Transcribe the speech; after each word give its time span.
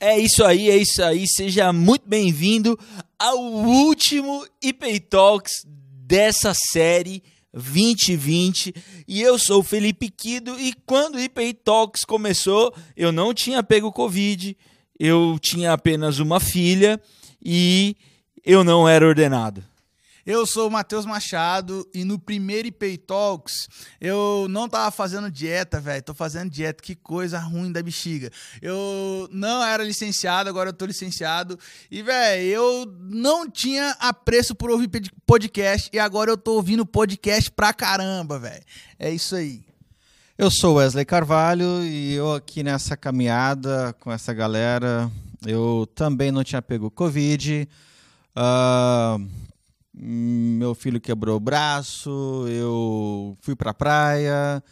É 0.00 0.16
isso 0.16 0.44
aí, 0.44 0.70
é 0.70 0.76
isso 0.76 1.02
aí. 1.02 1.26
Seja 1.26 1.72
muito 1.72 2.08
bem-vindo 2.08 2.78
ao 3.18 3.36
último 3.36 4.46
IP 4.62 5.00
Talks 5.00 5.64
dessa 5.66 6.54
série 6.54 7.20
2020. 7.52 8.72
E 9.08 9.20
eu 9.20 9.36
sou 9.40 9.58
o 9.58 9.64
Felipe 9.64 10.08
Quido 10.08 10.58
e 10.60 10.72
quando 10.86 11.16
o 11.16 11.20
IP 11.20 11.52
Talks 11.52 12.04
começou, 12.04 12.72
eu 12.96 13.10
não 13.10 13.34
tinha 13.34 13.60
pego 13.60 13.90
Covid, 13.90 14.56
eu 15.00 15.36
tinha 15.40 15.72
apenas 15.72 16.20
uma 16.20 16.38
filha 16.38 17.00
e 17.44 17.96
eu 18.44 18.62
não 18.62 18.88
era 18.88 19.04
ordenado. 19.04 19.64
Eu 20.28 20.44
sou 20.44 20.68
o 20.68 20.70
Matheus 20.70 21.06
Machado 21.06 21.88
e 21.94 22.04
no 22.04 22.18
primeiro 22.18 22.68
IP 22.68 22.98
Talks 22.98 23.66
eu 23.98 24.46
não 24.50 24.68
tava 24.68 24.90
fazendo 24.90 25.30
dieta, 25.30 25.80
velho. 25.80 26.02
Tô 26.02 26.12
fazendo 26.12 26.50
dieta, 26.50 26.82
que 26.82 26.94
coisa 26.94 27.38
ruim 27.38 27.72
da 27.72 27.82
bexiga. 27.82 28.30
Eu 28.60 29.26
não 29.32 29.64
era 29.64 29.82
licenciado, 29.82 30.50
agora 30.50 30.68
eu 30.68 30.74
tô 30.74 30.84
licenciado. 30.84 31.58
E, 31.90 32.02
velho, 32.02 32.42
eu 32.42 32.94
não 33.00 33.48
tinha 33.48 33.96
apreço 33.98 34.54
por 34.54 34.70
ouvir 34.70 34.90
podcast 35.24 35.88
e 35.94 35.98
agora 35.98 36.30
eu 36.30 36.36
tô 36.36 36.56
ouvindo 36.56 36.84
podcast 36.84 37.50
pra 37.50 37.72
caramba, 37.72 38.38
velho. 38.38 38.62
É 38.98 39.10
isso 39.10 39.34
aí. 39.34 39.64
Eu 40.36 40.50
sou 40.50 40.74
Wesley 40.74 41.06
Carvalho 41.06 41.82
e 41.84 42.12
eu 42.12 42.34
aqui 42.34 42.62
nessa 42.62 42.98
caminhada 42.98 43.96
com 43.98 44.12
essa 44.12 44.34
galera, 44.34 45.10
eu 45.46 45.88
também 45.94 46.30
não 46.30 46.44
tinha 46.44 46.60
pego 46.60 46.90
Covid. 46.90 47.66
Uh, 48.36 49.48
meu 50.00 50.74
filho 50.74 51.00
quebrou 51.00 51.36
o 51.36 51.40
braço, 51.40 52.46
eu 52.48 53.36
fui 53.40 53.56
pra 53.56 53.74
praia 53.74 54.62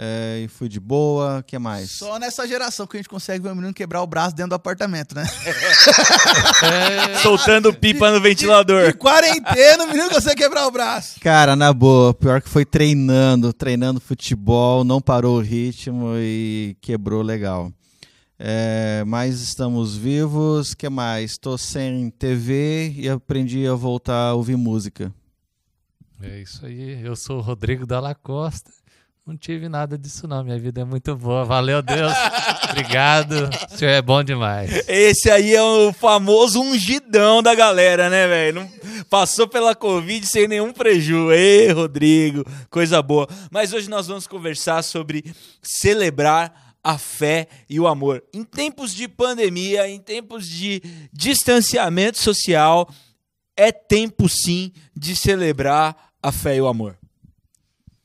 é, 0.00 0.42
e 0.44 0.48
fui 0.48 0.68
de 0.68 0.78
boa. 0.78 1.38
O 1.40 1.42
que 1.42 1.58
mais? 1.58 1.90
Só 1.90 2.20
nessa 2.20 2.46
geração 2.46 2.86
que 2.86 2.96
a 2.96 3.00
gente 3.00 3.08
consegue 3.08 3.42
ver 3.42 3.50
o 3.50 3.54
menino 3.56 3.74
quebrar 3.74 4.00
o 4.00 4.06
braço 4.06 4.36
dentro 4.36 4.50
do 4.50 4.54
apartamento, 4.54 5.12
né? 5.12 5.26
É. 6.62 7.18
Soltando 7.18 7.74
pipa 7.74 8.12
no 8.12 8.20
ventilador. 8.20 8.88
E, 8.88 8.92
quarentena, 8.92 9.82
o 9.82 9.88
menino 9.88 10.08
consegue 10.08 10.36
quebrar 10.36 10.68
o 10.68 10.70
braço. 10.70 11.18
Cara, 11.20 11.56
na 11.56 11.72
boa, 11.72 12.14
pior 12.14 12.40
que 12.40 12.48
foi 12.48 12.64
treinando, 12.64 13.52
treinando 13.52 14.00
futebol, 14.00 14.84
não 14.84 15.00
parou 15.00 15.38
o 15.38 15.42
ritmo 15.42 16.12
e 16.16 16.76
quebrou 16.80 17.20
legal. 17.20 17.72
É, 18.38 19.02
mas 19.04 19.40
estamos 19.40 19.96
vivos. 19.96 20.72
que 20.72 20.88
mais? 20.88 21.32
Estou 21.32 21.58
sem 21.58 22.08
TV 22.10 22.94
e 22.96 23.08
aprendi 23.08 23.66
a 23.66 23.74
voltar 23.74 24.28
a 24.28 24.34
ouvir 24.34 24.56
música. 24.56 25.12
É 26.22 26.40
isso 26.40 26.64
aí. 26.64 27.02
Eu 27.04 27.16
sou 27.16 27.38
o 27.38 27.40
Rodrigo 27.42 27.84
Dalla 27.84 28.14
Costa. 28.14 28.70
Não 29.26 29.36
tive 29.36 29.68
nada 29.68 29.98
disso 29.98 30.26
não. 30.26 30.42
Minha 30.42 30.58
vida 30.58 30.80
é 30.80 30.84
muito 30.84 31.14
boa. 31.14 31.44
Valeu, 31.44 31.82
Deus. 31.82 32.12
Obrigado. 32.70 33.50
O 33.70 33.76
senhor 33.76 33.90
é 33.90 34.00
bom 34.00 34.22
demais. 34.24 34.88
Esse 34.88 35.30
aí 35.30 35.54
é 35.54 35.62
o 35.62 35.92
famoso 35.92 36.62
ungidão 36.62 37.42
da 37.42 37.54
galera, 37.54 38.08
né, 38.08 38.26
velho? 38.26 38.66
Passou 39.10 39.46
pela 39.46 39.74
Covid 39.74 40.26
sem 40.26 40.48
nenhum 40.48 40.72
preju. 40.72 41.30
Ei, 41.30 41.70
Rodrigo, 41.70 42.42
coisa 42.70 43.02
boa. 43.02 43.28
Mas 43.50 43.72
hoje 43.72 43.90
nós 43.90 44.06
vamos 44.06 44.26
conversar 44.26 44.82
sobre 44.82 45.22
celebrar 45.60 46.67
a 46.82 46.98
fé 46.98 47.48
e 47.68 47.78
o 47.78 47.86
amor. 47.86 48.24
Em 48.32 48.44
tempos 48.44 48.94
de 48.94 49.08
pandemia, 49.08 49.88
em 49.88 50.00
tempos 50.00 50.48
de 50.48 50.82
distanciamento 51.12 52.18
social, 52.18 52.88
é 53.56 53.72
tempo 53.72 54.28
sim 54.28 54.72
de 54.94 55.16
celebrar 55.16 56.12
a 56.22 56.30
fé 56.32 56.56
e 56.56 56.60
o 56.60 56.68
amor. 56.68 56.98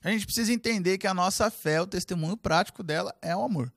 A 0.04 0.12
gente 0.12 0.26
precisa 0.26 0.52
entender 0.52 0.98
que 0.98 1.08
a 1.08 1.14
nossa 1.14 1.50
fé, 1.50 1.82
o 1.82 1.88
testemunho 1.88 2.36
prático 2.36 2.84
dela 2.84 3.16
é 3.22 3.36
o 3.36 3.44
amor 3.44 3.72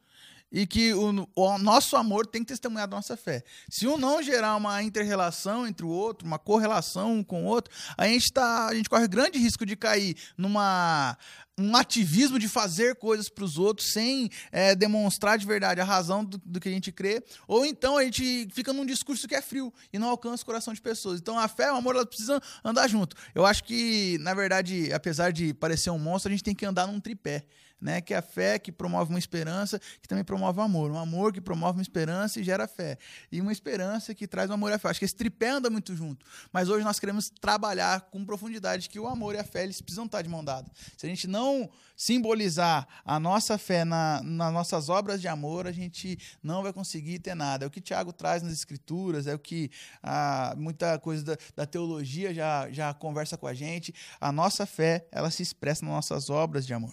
e 0.50 0.66
que 0.66 0.94
o, 0.94 1.28
o, 1.34 1.58
nosso 1.58 1.96
amor 1.96 2.26
tem 2.26 2.42
que 2.42 2.48
testemunhar 2.48 2.88
da 2.88 2.96
nossa 2.96 3.16
fé. 3.16 3.42
Se 3.68 3.86
um 3.86 3.96
não 3.96 4.22
gerar 4.22 4.56
uma 4.56 4.82
inter-relação 4.82 5.66
entre 5.66 5.84
o 5.84 5.88
outro, 5.88 6.26
uma 6.26 6.38
correlação 6.38 7.14
um 7.14 7.24
com 7.24 7.44
o 7.44 7.46
outro, 7.46 7.74
a 7.96 8.06
gente, 8.06 8.32
tá, 8.32 8.68
a 8.68 8.74
gente 8.74 8.88
corre 8.88 9.08
grande 9.08 9.38
risco 9.38 9.66
de 9.66 9.76
cair 9.76 10.16
numa 10.36 11.16
um 11.58 11.74
ativismo 11.74 12.38
de 12.38 12.48
fazer 12.48 12.96
coisas 12.96 13.30
para 13.30 13.42
os 13.42 13.56
outros 13.56 13.90
sem 13.90 14.28
é, 14.52 14.74
demonstrar 14.74 15.38
de 15.38 15.46
verdade 15.46 15.80
a 15.80 15.84
razão 15.84 16.22
do, 16.22 16.36
do, 16.44 16.60
que 16.60 16.68
a 16.68 16.72
gente 16.72 16.92
crê, 16.92 17.24
ou 17.48 17.64
então 17.64 17.96
a 17.96 18.04
gente 18.04 18.46
fica 18.52 18.74
num 18.74 18.84
discurso 18.84 19.26
que 19.26 19.34
é 19.34 19.40
frio 19.40 19.72
e 19.90 19.98
não 19.98 20.08
alcança 20.08 20.42
o 20.42 20.46
coração 20.46 20.74
de 20.74 20.82
pessoas. 20.82 21.18
Então 21.18 21.38
a 21.38 21.48
fé 21.48 21.68
e 21.68 21.70
o 21.70 21.76
amor 21.76 21.94
elas 21.94 22.08
precisam 22.08 22.38
andar 22.62 22.86
junto. 22.88 23.16
Eu 23.34 23.46
acho 23.46 23.64
que, 23.64 24.18
na 24.20 24.34
verdade, 24.34 24.92
apesar 24.92 25.32
de 25.32 25.54
parecer 25.54 25.88
um 25.88 25.98
monstro, 25.98 26.30
a 26.30 26.34
gente 26.34 26.44
tem 26.44 26.54
que 26.54 26.66
andar 26.66 26.86
num 26.86 27.00
tripé 27.00 27.46
né? 27.80 28.00
Que 28.00 28.14
é 28.14 28.18
a 28.18 28.22
fé 28.22 28.58
que 28.58 28.72
promove 28.72 29.10
uma 29.10 29.18
esperança, 29.18 29.80
que 30.00 30.08
também 30.08 30.24
promove 30.24 30.58
o 30.58 30.62
amor. 30.62 30.90
Um 30.90 30.98
amor 30.98 31.32
que 31.32 31.40
promove 31.40 31.78
uma 31.78 31.82
esperança 31.82 32.40
e 32.40 32.44
gera 32.44 32.66
fé. 32.66 32.98
E 33.30 33.40
uma 33.40 33.52
esperança 33.52 34.14
que 34.14 34.26
traz 34.26 34.50
o 34.50 34.52
amor 34.52 34.70
e 34.70 34.74
a 34.74 34.78
fé. 34.78 34.88
Acho 34.88 34.98
que 34.98 35.04
esse 35.04 35.14
tripé 35.14 35.50
anda 35.50 35.70
muito 35.70 35.94
junto. 35.94 36.24
Mas 36.52 36.68
hoje 36.68 36.84
nós 36.84 36.98
queremos 36.98 37.30
trabalhar 37.40 38.02
com 38.02 38.24
profundidade 38.24 38.88
que 38.88 38.98
o 38.98 39.06
amor 39.06 39.34
e 39.34 39.38
a 39.38 39.44
fé 39.44 39.64
eles 39.64 39.80
precisam 39.80 40.06
estar 40.06 40.22
de 40.22 40.28
mão 40.28 40.44
dada. 40.44 40.70
Se 40.96 41.06
a 41.06 41.08
gente 41.08 41.26
não 41.26 41.68
simbolizar 41.96 42.86
a 43.04 43.18
nossa 43.18 43.56
fé 43.56 43.84
na, 43.84 44.22
nas 44.22 44.52
nossas 44.52 44.88
obras 44.88 45.20
de 45.20 45.28
amor, 45.28 45.66
a 45.66 45.72
gente 45.72 46.18
não 46.42 46.62
vai 46.62 46.72
conseguir 46.72 47.18
ter 47.18 47.34
nada. 47.34 47.64
É 47.64 47.68
o 47.68 47.70
que 47.70 47.80
Tiago 47.80 48.12
traz 48.12 48.42
nas 48.42 48.52
escrituras, 48.52 49.26
é 49.26 49.34
o 49.34 49.38
que 49.38 49.70
ah, 50.02 50.54
muita 50.56 50.98
coisa 50.98 51.24
da, 51.24 51.36
da 51.56 51.66
teologia 51.66 52.34
já, 52.34 52.70
já 52.70 52.92
conversa 52.92 53.36
com 53.36 53.46
a 53.46 53.54
gente. 53.54 53.94
A 54.20 54.30
nossa 54.30 54.66
fé, 54.66 55.06
ela 55.10 55.30
se 55.30 55.42
expressa 55.42 55.84
nas 55.84 55.94
nossas 55.94 56.30
obras 56.30 56.66
de 56.66 56.74
amor. 56.74 56.92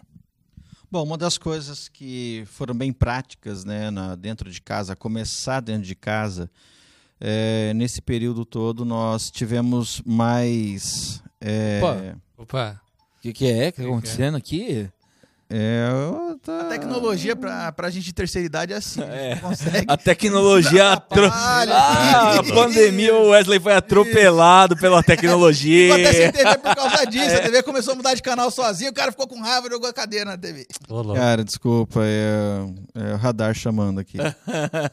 Bom, 0.93 1.01
uma 1.01 1.17
das 1.17 1.39
coisas 1.39 1.89
que 1.89 2.43
foram 2.45 2.75
bem 2.75 2.93
práticas 2.93 3.65
né, 3.65 3.89
na, 3.89 4.13
dentro 4.13 4.51
de 4.51 4.61
casa, 4.61 4.95
começar 4.95 5.59
dentro 5.59 5.81
de 5.87 5.95
casa, 5.95 6.47
é, 7.19 7.73
nesse 7.73 7.99
período 7.99 8.45
todo 8.45 8.85
nós 8.85 9.31
tivemos 9.31 10.03
mais. 10.05 11.23
É... 11.41 11.79
Opa! 11.81 12.21
Opa! 12.37 12.81
O 13.17 13.21
que, 13.21 13.33
que, 13.33 13.47
é 13.47 13.71
que 13.71 13.81
está 13.81 13.91
acontecendo 13.91 14.37
aqui? 14.37 14.87
É, 15.55 15.87
tá... 16.41 16.61
A 16.61 16.63
tecnologia 16.63 17.35
pra, 17.35 17.71
pra 17.71 17.91
gente 17.91 18.05
de 18.05 18.13
terceira 18.13 18.43
idade 18.43 18.73
é 18.73 18.77
assim. 18.77 19.01
É. 19.03 19.37
A 19.87 19.95
tecnologia. 19.95 20.93
Atro... 20.93 21.29
Ah, 21.31 22.39
a 22.39 22.43
pandemia, 22.43 23.13
o 23.15 23.29
Wesley 23.29 23.59
foi 23.59 23.75
atropelado 23.75 24.75
pela 24.75 25.03
tecnologia. 25.03 25.93
Ficou 25.93 26.09
até 26.09 26.17
sem 26.17 26.31
TV 26.31 26.57
por 26.57 26.75
causa 26.75 27.05
disso. 27.05 27.29
É. 27.29 27.35
A 27.35 27.41
TV 27.41 27.61
começou 27.61 27.93
a 27.93 27.95
mudar 27.95 28.15
de 28.15 28.23
canal 28.23 28.49
sozinho, 28.49 28.89
o 28.89 28.93
cara 28.95 29.11
ficou 29.11 29.27
com 29.27 29.39
raiva 29.39 29.67
e 29.67 29.69
jogou 29.69 29.87
a 29.87 29.93
cadeira 29.93 30.25
na 30.25 30.37
TV. 30.39 30.65
Cara, 31.13 31.43
desculpa, 31.43 31.99
é, 32.03 32.65
é 32.95 33.13
o 33.13 33.17
radar 33.17 33.53
chamando 33.53 33.99
aqui. 33.99 34.17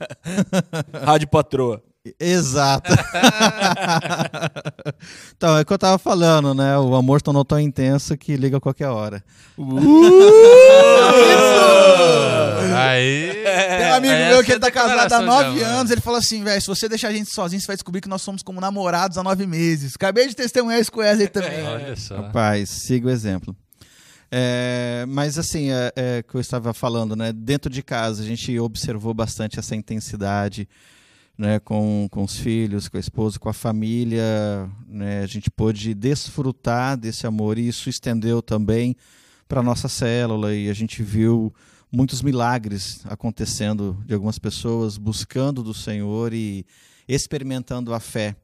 Rádio 0.93 1.29
Patroa. 1.29 1.83
Exato. 2.19 2.91
então, 5.37 5.59
é 5.59 5.61
o 5.61 5.67
que 5.67 5.73
eu 5.73 5.79
tava 5.79 5.99
falando, 5.99 6.55
né? 6.55 6.79
O 6.79 6.95
amor 6.95 7.21
tornou 7.21 7.45
tão 7.45 7.61
intenso 7.61 8.17
que 8.17 8.37
liga 8.37 8.57
a 8.57 8.61
qualquer 8.61 8.89
hora. 8.89 9.23
Uh! 9.59 9.69
Aí. 12.75 13.45
Tem 13.45 13.91
um 13.91 13.95
amigo 13.95 14.15
meu 14.15 14.43
que 14.43 14.53
ele 14.53 14.61
tá 14.61 14.71
casado 14.71 15.13
há 15.13 15.21
nove 15.21 15.63
anos. 15.63 15.91
Ele 15.91 16.01
falou 16.01 16.19
assim, 16.19 16.43
velho, 16.43 16.59
se 16.61 16.67
você 16.67 16.89
deixar 16.89 17.09
a 17.09 17.13
gente 17.13 17.31
sozinho, 17.31 17.61
você 17.61 17.67
vai 17.67 17.77
descobrir 17.77 18.01
que 18.01 18.09
nós 18.09 18.23
somos 18.23 18.43
como 18.43 18.63
namorados 18.63 19.19
há 19.19 19.23
nove 19.23 19.47
meses. 19.47 19.95
Acabei 19.95 20.27
de 20.27 20.35
testemunhar 20.35 20.81
isso 20.81 20.91
com 20.91 21.01
o 21.01 21.03
Wesley 21.03 21.29
também. 21.29 21.67
Olha 21.67 21.95
só. 21.97 22.17
Rapaz, 22.17 22.71
siga 22.71 23.09
o 23.09 23.11
exemplo. 23.11 23.55
É, 24.33 25.05
mas 25.09 25.39
assim, 25.39 25.71
é, 25.71 25.93
é 25.97 26.23
que 26.23 26.35
eu 26.35 26.41
estava 26.41 26.73
falando, 26.73 27.15
né? 27.15 27.31
Dentro 27.33 27.71
de 27.71 27.83
casa, 27.83 28.23
a 28.23 28.27
gente 28.27 28.59
observou 28.59 29.13
bastante 29.13 29.59
essa 29.59 29.77
intensidade 29.77 30.67
né, 31.41 31.59
com, 31.59 32.07
com 32.11 32.23
os 32.23 32.37
filhos, 32.37 32.87
com 32.87 32.99
a 32.99 33.01
esposa, 33.01 33.39
com 33.39 33.49
a 33.49 33.55
família. 33.55 34.71
Né, 34.87 35.23
a 35.23 35.27
gente 35.27 35.51
pôde 35.51 35.95
desfrutar 35.95 36.99
desse 36.99 37.27
amor 37.27 37.57
e 37.57 37.67
isso 37.67 37.89
estendeu 37.89 38.43
também 38.43 38.95
para 39.49 39.61
a 39.61 39.63
nossa 39.63 39.89
célula 39.89 40.55
e 40.55 40.69
a 40.69 40.75
gente 40.75 41.03
viu 41.03 41.53
muitos 41.91 42.21
milagres 42.21 43.01
acontecendo 43.07 43.97
de 44.05 44.13
algumas 44.13 44.39
pessoas 44.39 44.99
buscando 44.99 45.63
do 45.63 45.73
Senhor 45.73 46.35
e 46.35 46.67
experimentando 47.09 47.95
a 47.95 48.01
fé. 48.01 48.37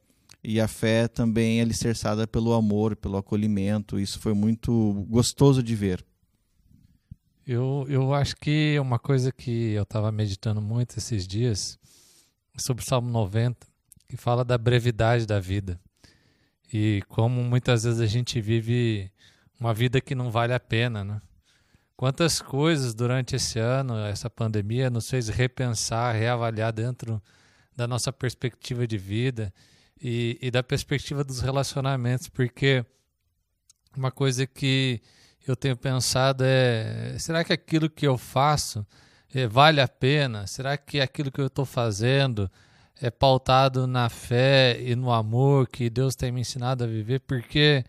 E 0.43 0.59
a 0.59 0.67
fé 0.67 1.07
também 1.07 1.59
é 1.59 1.63
alicerçada 1.63 2.27
pelo 2.27 2.55
amor, 2.55 2.97
pelo 2.97 3.19
acolhimento. 3.19 4.01
Isso 4.01 4.19
foi 4.19 4.33
muito 4.33 5.07
gostoso 5.11 5.63
de 5.63 5.75
ver. 5.75 6.03
Eu, 7.47 7.85
eu 7.91 8.15
acho 8.15 8.37
que 8.37 8.79
uma 8.81 8.99
coisa 8.99 9.31
que 9.31 9.73
eu 9.73 9.83
estava 9.83 10.11
meditando 10.11 10.63
muito 10.63 10.97
esses 10.97 11.27
dias 11.27 11.79
sobre 12.57 12.83
o 12.83 12.87
Salmo 12.87 13.11
90, 13.11 13.67
que 14.09 14.17
fala 14.17 14.45
da 14.45 14.57
brevidade 14.57 15.27
da 15.27 15.41
vida 15.41 15.81
e 16.73 17.03
como 17.09 17.43
muitas 17.43 17.85
vezes 17.85 18.01
a 18.01 18.07
gente 18.07 18.41
vive 18.41 19.11
uma 19.59 19.73
vida 19.73 20.01
que 20.01 20.15
não 20.15 20.31
vale 20.31 20.53
a 20.53 20.61
pena, 20.61 21.05
né? 21.05 21.21
Quantas 21.97 22.43
coisas 22.43 22.95
durante 22.95 23.37
esse 23.37 23.59
ano, 23.59 23.97
essa 23.99 24.29
pandemia, 24.29 24.91
nos 24.91 25.09
fez 25.09 25.29
repensar, 25.29 26.13
reavaliar 26.13 26.73
dentro 26.73 27.23
da 27.75 27.87
nossa 27.87 28.13
perspectiva 28.13 28.87
de 28.87 28.99
vida 28.99 29.53
e, 29.99 30.39
e 30.43 30.51
da 30.51 30.63
perspectiva 30.63 31.25
dos 31.25 31.41
relacionamentos, 31.41 32.29
porque 32.29 32.85
uma 33.97 34.11
coisa 34.11 34.47
que 34.47 35.01
eu 35.47 35.57
tenho 35.57 35.77
pensado 35.77 36.45
é: 36.45 37.17
será 37.19 37.43
que 37.43 37.53
aquilo 37.53 37.89
que 37.89 38.07
eu 38.07 38.19
faço 38.19 38.87
vale 39.49 39.81
a 39.81 39.89
pena? 39.89 40.47
Será 40.47 40.77
que 40.77 41.01
aquilo 41.01 41.31
que 41.31 41.41
eu 41.41 41.47
estou 41.47 41.65
fazendo 41.65 42.51
é 43.01 43.11
pautado 43.11 43.87
na 43.87 44.09
fé 44.09 44.81
e 44.81 44.95
no 44.95 45.13
amor 45.13 45.69
que 45.69 45.91
Deus 45.91 46.15
tem 46.15 46.33
me 46.33 46.41
ensinado 46.41 46.85
a 46.85 46.87
viver? 46.87 47.21
Porque 47.21 47.85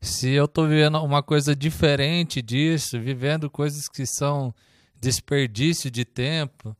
se 0.00 0.30
eu 0.30 0.44
estou 0.44 0.66
vivendo 0.66 1.02
uma 1.02 1.22
coisa 1.22 1.54
diferente 1.54 2.40
disso, 2.40 3.00
vivendo 3.00 3.50
coisas 3.50 3.88
que 3.88 4.06
são 4.06 4.54
desperdício 5.00 5.90
de 5.90 6.04
tempo, 6.04 6.76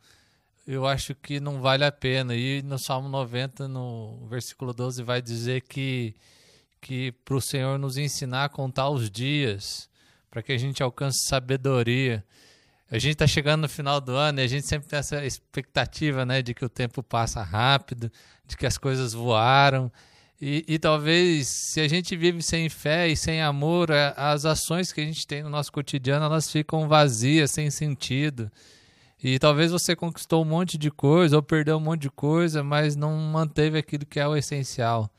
eu 0.66 0.86
acho 0.86 1.14
que 1.14 1.40
não 1.40 1.60
vale 1.60 1.84
a 1.84 1.90
pena. 1.90 2.34
E 2.34 2.62
no 2.62 2.78
Salmo 2.78 3.08
90, 3.08 3.66
no 3.66 4.26
versículo 4.28 4.72
12, 4.72 5.02
vai 5.02 5.22
dizer 5.22 5.62
que, 5.62 6.14
que 6.80 7.12
para 7.24 7.36
o 7.36 7.40
Senhor 7.40 7.78
nos 7.78 7.96
ensinar 7.96 8.44
a 8.44 8.48
contar 8.48 8.90
os 8.90 9.10
dias, 9.10 9.88
para 10.30 10.42
que 10.42 10.52
a 10.52 10.58
gente 10.58 10.82
alcance 10.82 11.26
sabedoria. 11.26 12.24
A 12.90 12.98
gente 12.98 13.12
está 13.12 13.26
chegando 13.26 13.62
no 13.62 13.68
final 13.68 14.00
do 14.00 14.12
ano 14.12 14.40
e 14.40 14.44
a 14.44 14.46
gente 14.46 14.66
sempre 14.66 14.88
tem 14.88 14.98
essa 14.98 15.22
expectativa 15.24 16.24
né, 16.24 16.40
de 16.40 16.54
que 16.54 16.64
o 16.64 16.70
tempo 16.70 17.02
passa 17.02 17.42
rápido, 17.42 18.10
de 18.46 18.56
que 18.56 18.64
as 18.64 18.78
coisas 18.78 19.12
voaram. 19.12 19.92
E, 20.40 20.64
e, 20.66 20.78
talvez 20.78 21.48
se 21.48 21.80
a 21.80 21.88
gente 21.88 22.16
vive 22.16 22.40
sem 22.40 22.68
fé 22.68 23.08
e 23.08 23.16
sem 23.16 23.42
amor, 23.42 23.90
as 24.16 24.44
ações 24.46 24.92
que 24.92 25.00
a 25.00 25.04
gente 25.04 25.26
tem 25.26 25.42
no 25.42 25.50
nosso 25.50 25.70
cotidiano 25.72 26.24
elas 26.24 26.50
ficam 26.50 26.88
vazias, 26.88 27.50
sem 27.50 27.70
sentido. 27.70 28.50
E 29.22 29.38
talvez 29.38 29.72
você 29.72 29.96
conquistou 29.96 30.42
um 30.42 30.46
monte 30.46 30.78
de 30.78 30.90
coisa 30.90 31.36
ou 31.36 31.42
perdeu 31.42 31.76
um 31.76 31.80
monte 31.80 32.02
de 32.02 32.10
coisa, 32.10 32.62
mas 32.62 32.94
não 32.94 33.16
manteve 33.16 33.76
aquilo 33.76 34.06
que 34.06 34.20
é 34.20 34.28
o 34.28 34.36
essencial, 34.36 35.10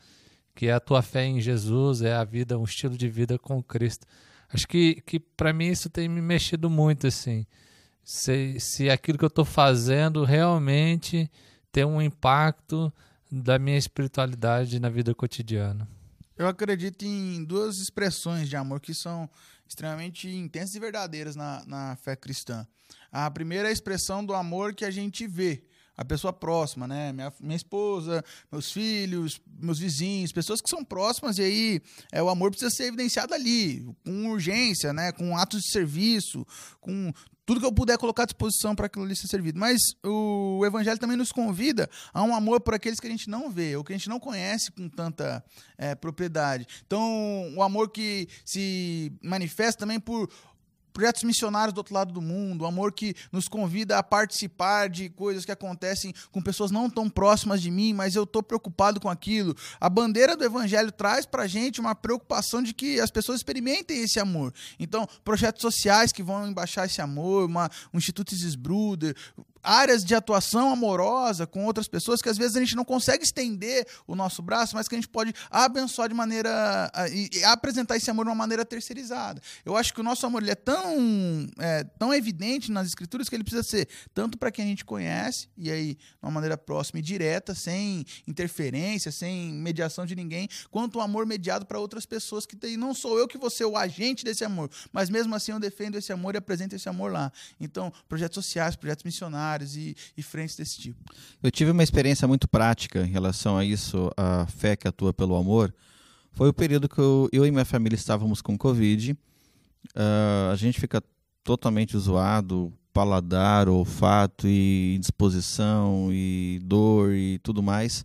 que 0.54 0.66
é 0.66 0.72
a 0.72 0.80
tua 0.80 1.02
fé 1.02 1.26
em 1.26 1.38
Jesus, 1.38 2.00
é 2.00 2.14
a 2.14 2.24
vida, 2.24 2.58
um 2.58 2.64
estilo 2.64 2.96
de 2.96 3.08
vida 3.08 3.38
com 3.38 3.62
Cristo. 3.62 4.06
Acho 4.52 4.66
que, 4.66 5.00
que 5.02 5.20
para 5.20 5.52
mim 5.52 5.68
isso 5.68 5.88
tem 5.88 6.08
me 6.08 6.20
mexido 6.20 6.68
muito, 6.68 7.06
assim. 7.06 7.46
Se, 8.02 8.58
se 8.58 8.90
aquilo 8.90 9.18
que 9.18 9.24
eu 9.24 9.28
estou 9.28 9.44
fazendo 9.44 10.24
realmente 10.24 11.30
tem 11.70 11.84
um 11.84 12.02
impacto 12.02 12.92
da 13.30 13.58
minha 13.58 13.78
espiritualidade 13.78 14.80
na 14.80 14.88
vida 14.88 15.14
cotidiana. 15.14 15.88
Eu 16.36 16.48
acredito 16.48 17.04
em 17.04 17.44
duas 17.44 17.78
expressões 17.78 18.48
de 18.48 18.56
amor 18.56 18.80
que 18.80 18.94
são 18.94 19.28
extremamente 19.68 20.28
intensas 20.28 20.74
e 20.74 20.80
verdadeiras 20.80 21.36
na, 21.36 21.62
na 21.66 21.96
fé 21.96 22.16
cristã. 22.16 22.66
A 23.12 23.30
primeira 23.30 23.68
é 23.68 23.70
a 23.70 23.72
expressão 23.72 24.24
do 24.24 24.34
amor 24.34 24.74
que 24.74 24.84
a 24.84 24.90
gente 24.90 25.26
vê, 25.26 25.62
a 26.00 26.04
pessoa 26.04 26.32
próxima, 26.32 26.88
né? 26.88 27.12
Minha, 27.12 27.30
minha 27.38 27.56
esposa, 27.56 28.24
meus 28.50 28.72
filhos, 28.72 29.38
meus 29.46 29.78
vizinhos, 29.78 30.32
pessoas 30.32 30.62
que 30.62 30.70
são 30.70 30.82
próximas, 30.82 31.36
e 31.36 31.42
aí 31.42 31.82
é, 32.10 32.22
o 32.22 32.30
amor 32.30 32.50
precisa 32.50 32.70
ser 32.70 32.84
evidenciado 32.84 33.34
ali, 33.34 33.86
com 34.02 34.30
urgência, 34.30 34.94
né? 34.94 35.12
Com 35.12 35.36
atos 35.36 35.60
de 35.60 35.70
serviço, 35.70 36.46
com 36.80 37.12
tudo 37.44 37.60
que 37.60 37.66
eu 37.66 37.72
puder 37.72 37.98
colocar 37.98 38.22
à 38.22 38.26
disposição 38.26 38.74
para 38.74 38.86
aquilo 38.86 39.04
ali 39.04 39.14
ser 39.14 39.26
servido. 39.26 39.58
Mas 39.58 39.78
o 40.02 40.62
Evangelho 40.64 40.98
também 40.98 41.18
nos 41.18 41.32
convida 41.32 41.90
a 42.14 42.22
um 42.22 42.34
amor 42.34 42.60
por 42.60 42.72
aqueles 42.72 42.98
que 42.98 43.06
a 43.06 43.10
gente 43.10 43.28
não 43.28 43.50
vê, 43.50 43.76
ou 43.76 43.84
que 43.84 43.92
a 43.92 43.96
gente 43.96 44.08
não 44.08 44.18
conhece 44.18 44.70
com 44.72 44.88
tanta 44.88 45.44
é, 45.76 45.94
propriedade. 45.94 46.66
Então, 46.86 47.52
o 47.54 47.62
amor 47.62 47.90
que 47.90 48.26
se 48.44 49.12
manifesta 49.22 49.80
também 49.80 50.00
por 50.00 50.30
projetos 50.92 51.22
missionários 51.22 51.72
do 51.72 51.78
outro 51.78 51.94
lado 51.94 52.12
do 52.12 52.20
mundo, 52.20 52.62
o 52.62 52.66
amor 52.66 52.92
que 52.92 53.14
nos 53.32 53.48
convida 53.48 53.98
a 53.98 54.02
participar 54.02 54.88
de 54.88 55.08
coisas 55.08 55.44
que 55.44 55.52
acontecem 55.52 56.12
com 56.30 56.42
pessoas 56.42 56.70
não 56.70 56.88
tão 56.88 57.08
próximas 57.08 57.60
de 57.62 57.70
mim, 57.70 57.92
mas 57.92 58.14
eu 58.14 58.24
estou 58.24 58.42
preocupado 58.42 59.00
com 59.00 59.08
aquilo. 59.08 59.56
A 59.80 59.88
bandeira 59.88 60.36
do 60.36 60.44
Evangelho 60.44 60.90
traz 60.92 61.26
para 61.26 61.46
gente 61.46 61.80
uma 61.80 61.94
preocupação 61.94 62.62
de 62.62 62.72
que 62.74 63.00
as 63.00 63.10
pessoas 63.10 63.38
experimentem 63.38 64.02
esse 64.02 64.18
amor. 64.18 64.52
Então, 64.78 65.06
projetos 65.24 65.62
sociais 65.62 66.12
que 66.12 66.22
vão 66.22 66.48
embaixar 66.48 66.86
esse 66.86 67.00
amor, 67.00 67.46
uma, 67.46 67.70
um 67.92 67.98
Instituto 67.98 68.34
Bruder, 68.58 69.14
áreas 69.62 70.04
de 70.04 70.14
atuação 70.14 70.70
amorosa 70.70 71.46
com 71.46 71.64
outras 71.64 71.88
pessoas 71.88 72.22
que 72.22 72.28
às 72.28 72.38
vezes 72.38 72.56
a 72.56 72.60
gente 72.60 72.76
não 72.76 72.84
consegue 72.84 73.24
estender 73.24 73.86
o 74.06 74.14
nosso 74.14 74.42
braço, 74.42 74.74
mas 74.74 74.88
que 74.88 74.94
a 74.94 74.98
gente 74.98 75.08
pode 75.08 75.34
abençoar 75.50 76.08
de 76.08 76.14
maneira 76.14 76.90
e, 77.12 77.42
apresentar 77.44 77.96
esse 77.96 78.10
amor 78.10 78.24
de 78.24 78.30
uma 78.30 78.36
maneira 78.36 78.64
terceirizada. 78.64 79.40
Eu 79.64 79.76
acho 79.76 79.92
que 79.92 80.00
o 80.00 80.02
nosso 80.02 80.24
amor 80.26 80.42
ele 80.42 80.50
é 80.50 80.54
tão 80.54 81.46
é, 81.58 81.84
tão 81.98 82.12
evidente 82.14 82.70
nas 82.70 82.86
escrituras 82.86 83.28
que 83.28 83.34
ele 83.34 83.44
precisa 83.44 83.62
ser 83.62 83.88
tanto 84.14 84.38
para 84.38 84.50
quem 84.50 84.64
a 84.64 84.68
gente 84.68 84.84
conhece 84.84 85.48
e 85.56 85.70
aí 85.70 85.94
de 85.94 86.00
uma 86.22 86.30
maneira 86.30 86.56
próxima 86.56 87.00
e 87.00 87.02
direta, 87.02 87.54
sem 87.54 88.04
interferência, 88.26 89.12
sem 89.12 89.52
mediação 89.52 90.06
de 90.06 90.14
ninguém, 90.14 90.48
quanto 90.70 90.98
o 90.98 91.00
amor 91.00 91.26
mediado 91.26 91.66
para 91.66 91.78
outras 91.78 92.06
pessoas 92.06 92.46
que 92.46 92.56
tem, 92.56 92.76
não 92.76 92.94
sou 92.94 93.18
eu 93.18 93.28
que 93.28 93.38
vou 93.38 93.50
ser 93.50 93.64
o 93.64 93.76
agente 93.76 94.24
desse 94.24 94.44
amor, 94.44 94.70
mas 94.92 95.10
mesmo 95.10 95.34
assim 95.34 95.52
eu 95.52 95.60
defendo 95.60 95.96
esse 95.96 96.12
amor 96.12 96.34
e 96.34 96.38
apresento 96.38 96.74
esse 96.74 96.88
amor 96.88 97.12
lá. 97.12 97.32
Então, 97.58 97.92
projetos 98.08 98.34
sociais, 98.34 98.76
projetos 98.76 99.04
missionários 99.04 99.49
e, 99.58 99.96
e 100.16 100.22
frentes 100.22 100.56
desse 100.56 100.78
tipo. 100.78 100.98
Eu 101.42 101.50
tive 101.50 101.70
uma 101.70 101.82
experiência 101.82 102.26
muito 102.28 102.48
prática 102.48 103.02
em 103.02 103.10
relação 103.10 103.56
a 103.56 103.64
isso, 103.64 104.10
a 104.16 104.46
fé 104.46 104.76
que 104.76 104.86
atua 104.86 105.12
pelo 105.12 105.36
amor. 105.36 105.74
Foi 106.32 106.48
o 106.48 106.54
período 106.54 106.88
que 106.88 106.98
eu, 106.98 107.28
eu 107.32 107.44
e 107.44 107.50
minha 107.50 107.64
família 107.64 107.96
estávamos 107.96 108.40
com 108.40 108.56
Covid. 108.56 109.12
Uh, 109.12 110.52
a 110.52 110.56
gente 110.56 110.80
fica 110.80 111.02
totalmente 111.42 111.96
zoado, 111.98 112.72
paladar, 112.92 113.68
olfato 113.68 114.46
e 114.46 114.96
disposição 115.00 116.08
e 116.12 116.60
dor 116.62 117.12
e 117.12 117.38
tudo 117.38 117.62
mais. 117.62 118.04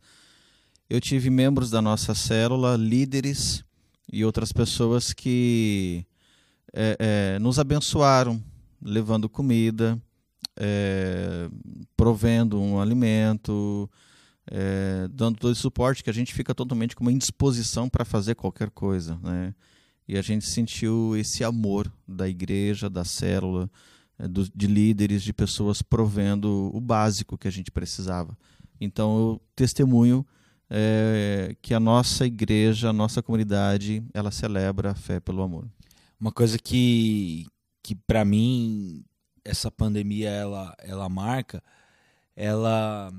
Eu 0.90 1.02
tive 1.02 1.30
membros 1.30 1.70
da 1.70 1.82
nossa 1.82 2.14
célula, 2.14 2.76
líderes 2.76 3.64
e 4.12 4.24
outras 4.24 4.52
pessoas 4.52 5.14
que 5.14 6.06
é, 6.74 6.98
é, 7.00 7.40
nos 7.40 7.58
abençoaram, 7.58 8.42
levando 8.82 9.28
comida, 9.28 10.00
é, 10.58 11.50
provendo 11.96 12.60
um 12.60 12.80
alimento, 12.80 13.90
é, 14.50 15.08
dando 15.12 15.38
todo 15.38 15.52
esse 15.52 15.62
suporte 15.62 16.04
que 16.04 16.10
a 16.10 16.14
gente 16.14 16.34
fica 16.34 16.54
totalmente 16.54 16.96
com 16.96 17.04
uma 17.04 17.12
indisposição 17.12 17.90
para 17.90 18.06
fazer 18.06 18.36
qualquer 18.36 18.70
coisa, 18.70 19.20
né? 19.22 19.54
E 20.08 20.18
a 20.18 20.22
gente 20.22 20.46
sentiu 20.46 21.18
esse 21.18 21.44
amor 21.44 21.92
da 22.08 22.30
igreja, 22.30 22.90
da 22.90 23.04
célula, 23.04 23.70
é, 24.20 24.28
do, 24.28 24.48
de 24.56 24.68
líderes, 24.68 25.24
de 25.24 25.34
pessoas 25.34 25.82
provendo 25.82 26.70
o 26.74 26.80
básico 26.80 27.38
que 27.38 27.48
a 27.48 27.52
gente 27.52 27.72
precisava. 27.72 28.38
Então 28.80 29.18
eu 29.18 29.42
testemunho 29.56 30.26
é, 30.70 31.56
que 31.62 31.74
a 31.74 31.80
nossa 31.80 32.26
igreja, 32.26 32.90
a 32.90 32.94
nossa 32.94 33.22
comunidade, 33.22 34.04
ela 34.14 34.32
celebra 34.32 34.92
a 34.92 34.96
fé 34.96 35.20
pelo 35.20 35.42
amor. 35.42 35.68
Uma 36.20 36.32
coisa 36.32 36.58
que, 36.58 37.48
que 37.84 37.96
para 37.96 38.24
mim 38.24 39.04
essa 39.46 39.70
pandemia 39.70 40.30
ela, 40.30 40.76
ela 40.80 41.08
marca, 41.08 41.64
ela, 42.36 43.14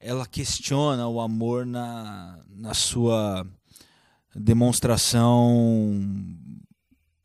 ela 0.00 0.26
questiona 0.26 1.06
o 1.06 1.20
amor 1.20 1.66
na, 1.66 2.42
na 2.48 2.72
sua 2.72 3.46
demonstração 4.34 6.00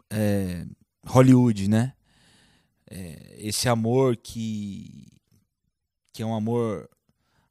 é, 0.10 0.66
Hollywood, 1.06 1.70
né? 1.70 1.94
É, 2.90 3.36
esse 3.38 3.70
amor 3.70 4.18
que, 4.18 5.08
que 6.14 6.22
é 6.22 6.26
um 6.26 6.36
amor 6.36 6.90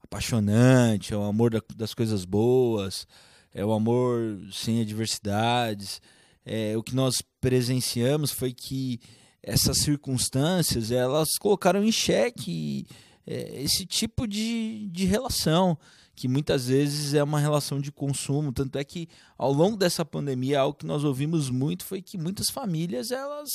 apaixonante, 0.03 1.13
é 1.13 1.17
o 1.17 1.21
um 1.21 1.25
amor 1.25 1.51
da, 1.51 1.61
das 1.75 1.95
coisas 1.95 2.25
boas, 2.25 3.07
é 3.53 3.65
o 3.65 3.69
um 3.69 3.73
amor 3.73 4.21
sem 4.53 4.81
adversidades. 4.83 6.01
É, 6.45 6.77
o 6.77 6.83
que 6.83 6.95
nós 6.95 7.23
presenciamos 7.41 8.31
foi 8.31 8.53
que 8.53 9.01
essas 9.47 9.79
circunstâncias 9.79 10.91
elas 10.91 11.29
colocaram 11.39 11.85
em 11.85 11.93
xeque 11.93 12.85
é, 13.25 13.63
esse 13.63 13.87
tipo 13.87 14.27
de, 14.27 14.89
de 14.91 15.07
relação 15.07 15.79
que 16.17 16.27
muitas 16.27 16.67
vezes 16.67 17.15
é 17.15 17.23
uma 17.23 17.39
relação 17.39 17.79
de 17.79 17.93
consumo. 17.93 18.51
Tanto 18.51 18.77
é 18.77 18.83
que 18.83 19.09
ao 19.39 19.53
longo 19.53 19.77
dessa 19.77 20.05
pandemia 20.05 20.61
algo 20.61 20.77
que 20.77 20.87
nós 20.87 21.05
ouvimos 21.05 21.49
muito 21.49 21.85
foi 21.85 22.03
que 22.03 22.19
muitas 22.19 22.51
famílias 22.51 23.13
elas 23.13 23.51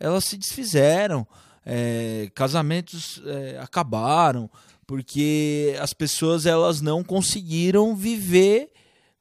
elas 0.00 0.24
se 0.24 0.36
desfizeram 0.36 1.24
é, 1.64 2.28
casamentos 2.34 3.22
é, 3.24 3.58
acabaram 3.60 4.50
porque 4.84 5.76
as 5.80 5.92
pessoas 5.92 6.46
elas 6.46 6.80
não 6.80 7.04
conseguiram 7.04 7.94
viver 7.94 8.72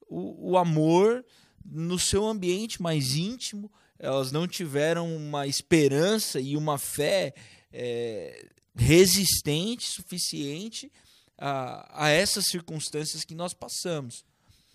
o, 0.10 0.54
o 0.54 0.58
amor 0.58 1.24
no 1.64 2.00
seu 2.00 2.26
ambiente 2.26 2.82
mais 2.82 3.16
íntimo 3.16 3.72
elas 4.02 4.32
não 4.32 4.48
tiveram 4.48 5.16
uma 5.16 5.46
esperança 5.46 6.40
e 6.40 6.58
uma 6.58 6.80
fé 6.80 7.36
é, 7.72 8.48
resistente 8.76 9.88
suficiente 9.88 10.92
a, 11.38 12.06
a, 12.06 12.10
essas 12.10 12.46
circunstâncias 12.46 13.24
que 13.24 13.36
nós 13.36 13.54
passamos. 13.54 14.26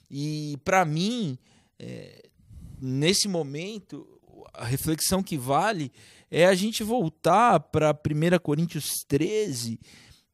E 0.09 0.56
para 0.64 0.85
mim, 0.85 1.37
é, 1.76 2.28
nesse 2.80 3.26
momento, 3.26 4.06
a 4.54 4.64
reflexão 4.64 5.25
que 5.25 5.37
vale 5.37 5.90
é 6.30 6.47
a 6.47 6.54
gente 6.54 6.85
voltar 6.85 7.59
para 7.59 7.90
1 7.90 8.38
Coríntios 8.38 8.90
13 9.09 9.80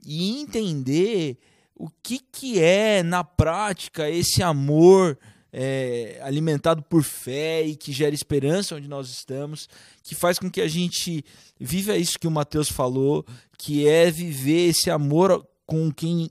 e 0.05 0.39
entender 0.39 1.39
o 1.75 1.89
que, 2.03 2.19
que 2.19 2.61
é, 2.61 3.03
na 3.03 3.25
prática, 3.25 4.11
esse 4.11 4.43
amor 4.43 5.19
é, 5.53 6.19
alimentado 6.23 6.83
por 6.83 7.03
fé 7.03 7.63
e 7.63 7.77
que 7.77 7.93
gera 7.93 8.15
esperança 8.15 8.77
onde 8.77 8.89
nós 8.89 9.11
estamos, 9.11 9.69
que 10.03 10.15
faz 10.15 10.39
com 10.39 10.51
que 10.51 10.61
a 10.61 10.69
gente 10.69 11.25
viva 11.61 11.97
isso 11.97 12.19
que 12.19 12.27
o 12.27 12.31
Mateus 12.31 12.71
falou, 12.71 13.25
que 13.59 13.87
é 13.87 14.11
viver 14.11 14.71
esse 14.71 14.91
amor 14.91 15.47
com 15.67 15.93
quem 15.93 16.31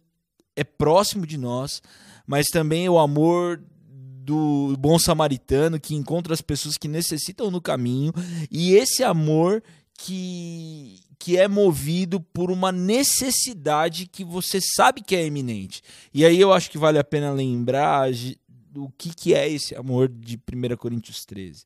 é 0.56 0.64
próximo 0.64 1.26
de 1.26 1.38
nós, 1.38 1.82
mas 2.26 2.48
também 2.48 2.90
o 2.90 2.98
amor 2.98 3.62
do 4.24 4.76
bom 4.78 4.98
samaritano 5.00 5.80
que 5.80 5.96
encontra 5.96 6.34
as 6.34 6.42
pessoas 6.42 6.78
que 6.78 6.88
necessitam 6.88 7.50
no 7.50 7.62
caminho 7.62 8.14
e 8.50 8.74
esse 8.74 9.04
amor 9.04 9.64
que, 9.98 11.00
que 11.20 11.38
é 11.38 11.48
movido 11.48 12.20
por 12.20 12.52
uma 12.52 12.72
necessidade 12.72 14.08
que 14.08 14.24
você 14.24 14.60
sabe 14.62 15.02
que 15.02 15.16
é 15.16 15.26
iminente. 15.26 15.82
E 16.14 16.26
aí 16.26 16.40
eu 16.40 16.52
acho 16.54 16.70
que 16.70 16.78
vale 16.78 16.98
a 16.98 17.04
pena 17.04 17.32
lembrar 17.32 18.12
o 18.76 18.90
que, 18.98 19.14
que 19.14 19.34
é 19.34 19.50
esse 19.50 19.76
amor 19.76 20.08
de 20.08 20.36
1 20.38 20.76
Coríntios 20.78 21.26
13. 21.26 21.66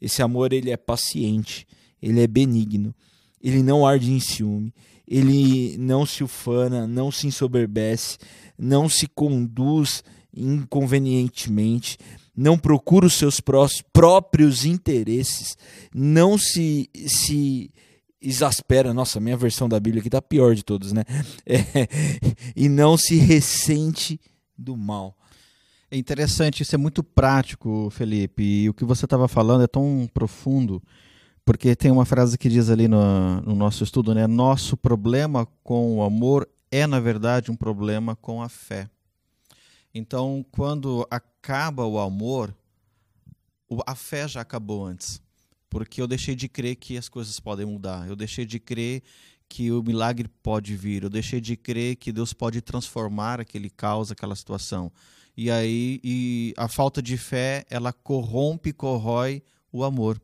Esse 0.00 0.22
amor 0.22 0.52
ele 0.52 0.70
é 0.70 0.76
paciente, 0.76 1.66
ele 2.00 2.20
é 2.20 2.26
benigno, 2.26 2.94
ele 3.42 3.62
não 3.62 3.86
arde 3.86 4.10
em 4.10 4.20
ciúme, 4.20 4.72
ele 5.06 5.76
não 5.78 6.06
se 6.06 6.22
ufana, 6.22 6.86
não 6.86 7.10
se 7.10 7.26
ensoberbece, 7.26 8.18
não 8.56 8.88
se 8.88 9.06
conduz 9.06 10.02
inconvenientemente, 10.34 11.98
não 12.36 12.56
procura 12.56 13.06
os 13.06 13.14
seus 13.14 13.40
próprios 13.92 14.64
interesses, 14.64 15.56
não 15.92 16.38
se, 16.38 16.88
se 16.94 17.70
exaspera. 18.20 18.94
Nossa, 18.94 19.20
minha 19.20 19.36
versão 19.36 19.68
da 19.68 19.80
Bíblia 19.80 20.00
aqui 20.00 20.10
tá 20.10 20.22
pior 20.22 20.54
de 20.54 20.64
todos, 20.64 20.92
né? 20.92 21.04
É, 21.44 21.88
e 22.54 22.68
não 22.68 22.96
se 22.96 23.16
ressente 23.16 24.20
do 24.56 24.76
mal. 24.76 25.16
É 25.90 25.96
interessante, 25.96 26.62
isso 26.62 26.74
é 26.74 26.78
muito 26.78 27.02
prático, 27.02 27.90
Felipe. 27.90 28.42
E 28.42 28.68
o 28.68 28.74
que 28.74 28.84
você 28.84 29.06
estava 29.06 29.26
falando 29.26 29.64
é 29.64 29.66
tão 29.66 30.08
profundo, 30.14 30.80
porque 31.44 31.74
tem 31.74 31.90
uma 31.90 32.04
frase 32.04 32.38
que 32.38 32.48
diz 32.48 32.70
ali 32.70 32.86
no, 32.86 33.40
no 33.40 33.56
nosso 33.56 33.82
estudo, 33.82 34.14
né? 34.14 34.26
Nosso 34.28 34.76
problema 34.76 35.46
com 35.64 35.96
o 35.96 36.02
amor 36.02 36.48
é, 36.70 36.86
na 36.86 37.00
verdade, 37.00 37.50
um 37.50 37.56
problema 37.56 38.14
com 38.14 38.40
a 38.40 38.48
fé. 38.48 38.88
Então, 39.92 40.46
quando 40.52 41.04
acaba 41.10 41.84
o 41.84 41.98
amor, 41.98 42.54
a 43.84 43.96
fé 43.96 44.28
já 44.28 44.40
acabou 44.40 44.86
antes. 44.86 45.20
Porque 45.68 46.00
eu 46.00 46.06
deixei 46.06 46.36
de 46.36 46.48
crer 46.48 46.76
que 46.76 46.96
as 46.96 47.08
coisas 47.08 47.40
podem 47.40 47.66
mudar. 47.66 48.08
Eu 48.08 48.14
deixei 48.14 48.44
de 48.44 48.60
crer 48.60 49.02
que 49.48 49.72
o 49.72 49.82
milagre 49.82 50.28
pode 50.42 50.76
vir. 50.76 51.02
Eu 51.02 51.10
deixei 51.10 51.40
de 51.40 51.56
crer 51.56 51.96
que 51.96 52.12
Deus 52.12 52.32
pode 52.32 52.60
transformar 52.60 53.40
aquele 53.40 53.68
caos, 53.68 54.12
aquela 54.12 54.36
situação. 54.36 54.92
E 55.42 55.50
aí 55.50 55.98
e 56.04 56.52
a 56.54 56.68
falta 56.68 57.00
de 57.00 57.16
fé, 57.16 57.64
ela 57.70 57.94
corrompe, 57.94 58.74
corrói 58.74 59.42
o 59.72 59.82
amor. 59.82 60.20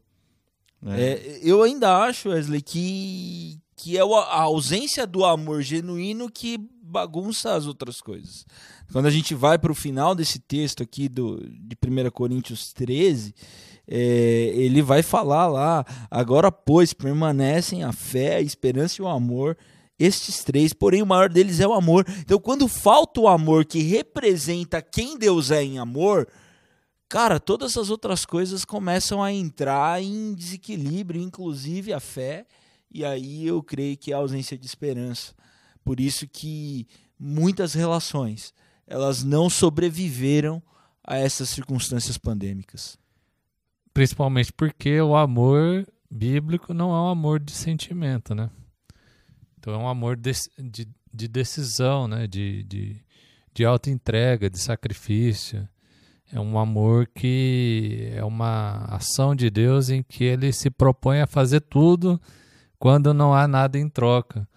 Né? 0.82 1.12
É, 1.12 1.40
eu 1.42 1.62
ainda 1.62 2.04
acho, 2.04 2.28
Wesley, 2.28 2.60
que, 2.60 3.58
que 3.74 3.96
é 3.96 4.02
a 4.02 4.42
ausência 4.42 5.06
do 5.06 5.24
amor 5.24 5.62
genuíno 5.62 6.30
que 6.30 6.58
bagunça 6.82 7.54
as 7.54 7.64
outras 7.64 8.02
coisas. 8.02 8.44
Quando 8.92 9.06
a 9.06 9.10
gente 9.10 9.34
vai 9.34 9.56
para 9.56 9.72
o 9.72 9.74
final 9.74 10.14
desse 10.14 10.38
texto 10.38 10.82
aqui 10.82 11.08
do, 11.08 11.42
de 11.48 11.78
1 11.82 12.10
Coríntios 12.10 12.74
13, 12.74 13.34
é, 13.88 14.52
ele 14.54 14.82
vai 14.82 15.02
falar 15.02 15.46
lá, 15.46 15.82
agora, 16.10 16.52
pois, 16.52 16.92
permanecem 16.92 17.82
a 17.82 17.90
fé, 17.90 18.36
a 18.36 18.42
esperança 18.42 19.00
e 19.00 19.02
o 19.02 19.08
amor, 19.08 19.56
estes 19.98 20.44
três, 20.44 20.72
porém 20.72 21.02
o 21.02 21.06
maior 21.06 21.28
deles 21.28 21.60
é 21.60 21.66
o 21.66 21.72
amor. 21.72 22.04
Então, 22.20 22.38
quando 22.38 22.68
falta 22.68 23.20
o 23.20 23.28
amor 23.28 23.64
que 23.64 23.80
representa 23.80 24.82
quem 24.82 25.18
Deus 25.18 25.50
é 25.50 25.62
em 25.62 25.78
amor, 25.78 26.28
cara, 27.08 27.40
todas 27.40 27.76
as 27.76 27.90
outras 27.90 28.24
coisas 28.24 28.64
começam 28.64 29.22
a 29.22 29.32
entrar 29.32 30.02
em 30.02 30.34
desequilíbrio, 30.34 31.20
inclusive 31.20 31.92
a 31.92 32.00
fé, 32.00 32.46
e 32.90 33.04
aí 33.04 33.46
eu 33.46 33.62
creio 33.62 33.96
que 33.96 34.12
é 34.12 34.14
a 34.14 34.18
ausência 34.18 34.56
de 34.56 34.66
esperança. 34.66 35.34
Por 35.84 36.00
isso 36.00 36.26
que 36.26 36.86
muitas 37.18 37.74
relações 37.74 38.52
elas 38.86 39.24
não 39.24 39.50
sobreviveram 39.50 40.62
a 41.02 41.16
essas 41.16 41.48
circunstâncias 41.48 42.18
pandêmicas. 42.18 42.98
Principalmente 43.92 44.52
porque 44.52 45.00
o 45.00 45.16
amor 45.16 45.86
bíblico 46.10 46.74
não 46.74 46.90
é 46.90 47.00
um 47.00 47.08
amor 47.08 47.40
de 47.40 47.52
sentimento, 47.52 48.34
né? 48.34 48.50
Então 49.66 49.74
é 49.74 49.78
um 49.78 49.88
amor 49.88 50.14
de, 50.14 50.30
de, 50.60 50.86
de 51.12 51.26
decisão, 51.26 52.06
né? 52.06 52.28
De, 52.28 52.62
de, 52.62 53.02
de 53.52 53.64
auto-entrega, 53.64 54.48
de 54.48 54.60
sacrifício. 54.60 55.68
É 56.32 56.38
um 56.38 56.56
amor 56.56 57.08
que 57.12 58.12
é 58.14 58.24
uma 58.24 58.84
ação 58.84 59.34
de 59.34 59.50
Deus 59.50 59.90
em 59.90 60.04
que 60.04 60.22
ele 60.22 60.52
se 60.52 60.70
propõe 60.70 61.20
a 61.20 61.26
fazer 61.26 61.62
tudo 61.62 62.20
quando 62.78 63.12
não 63.12 63.34
há 63.34 63.48
nada 63.48 63.76
em 63.76 63.88
troca. 63.88 64.48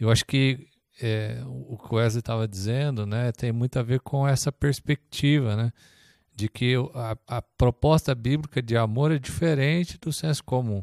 Eu 0.00 0.10
acho 0.10 0.26
que 0.26 0.66
é, 1.00 1.40
o 1.46 1.78
que 1.78 1.94
o 1.94 1.98
Wesley 1.98 2.18
estava 2.18 2.48
dizendo 2.48 3.06
né, 3.06 3.30
tem 3.30 3.52
muito 3.52 3.78
a 3.78 3.84
ver 3.84 4.00
com 4.00 4.26
essa 4.26 4.50
perspectiva, 4.50 5.54
né? 5.54 5.72
De 6.34 6.48
que 6.48 6.74
a, 6.92 7.16
a 7.36 7.40
proposta 7.40 8.16
bíblica 8.16 8.60
de 8.60 8.76
amor 8.76 9.12
é 9.12 9.18
diferente 9.20 9.96
do 9.96 10.12
senso 10.12 10.42
comum. 10.42 10.82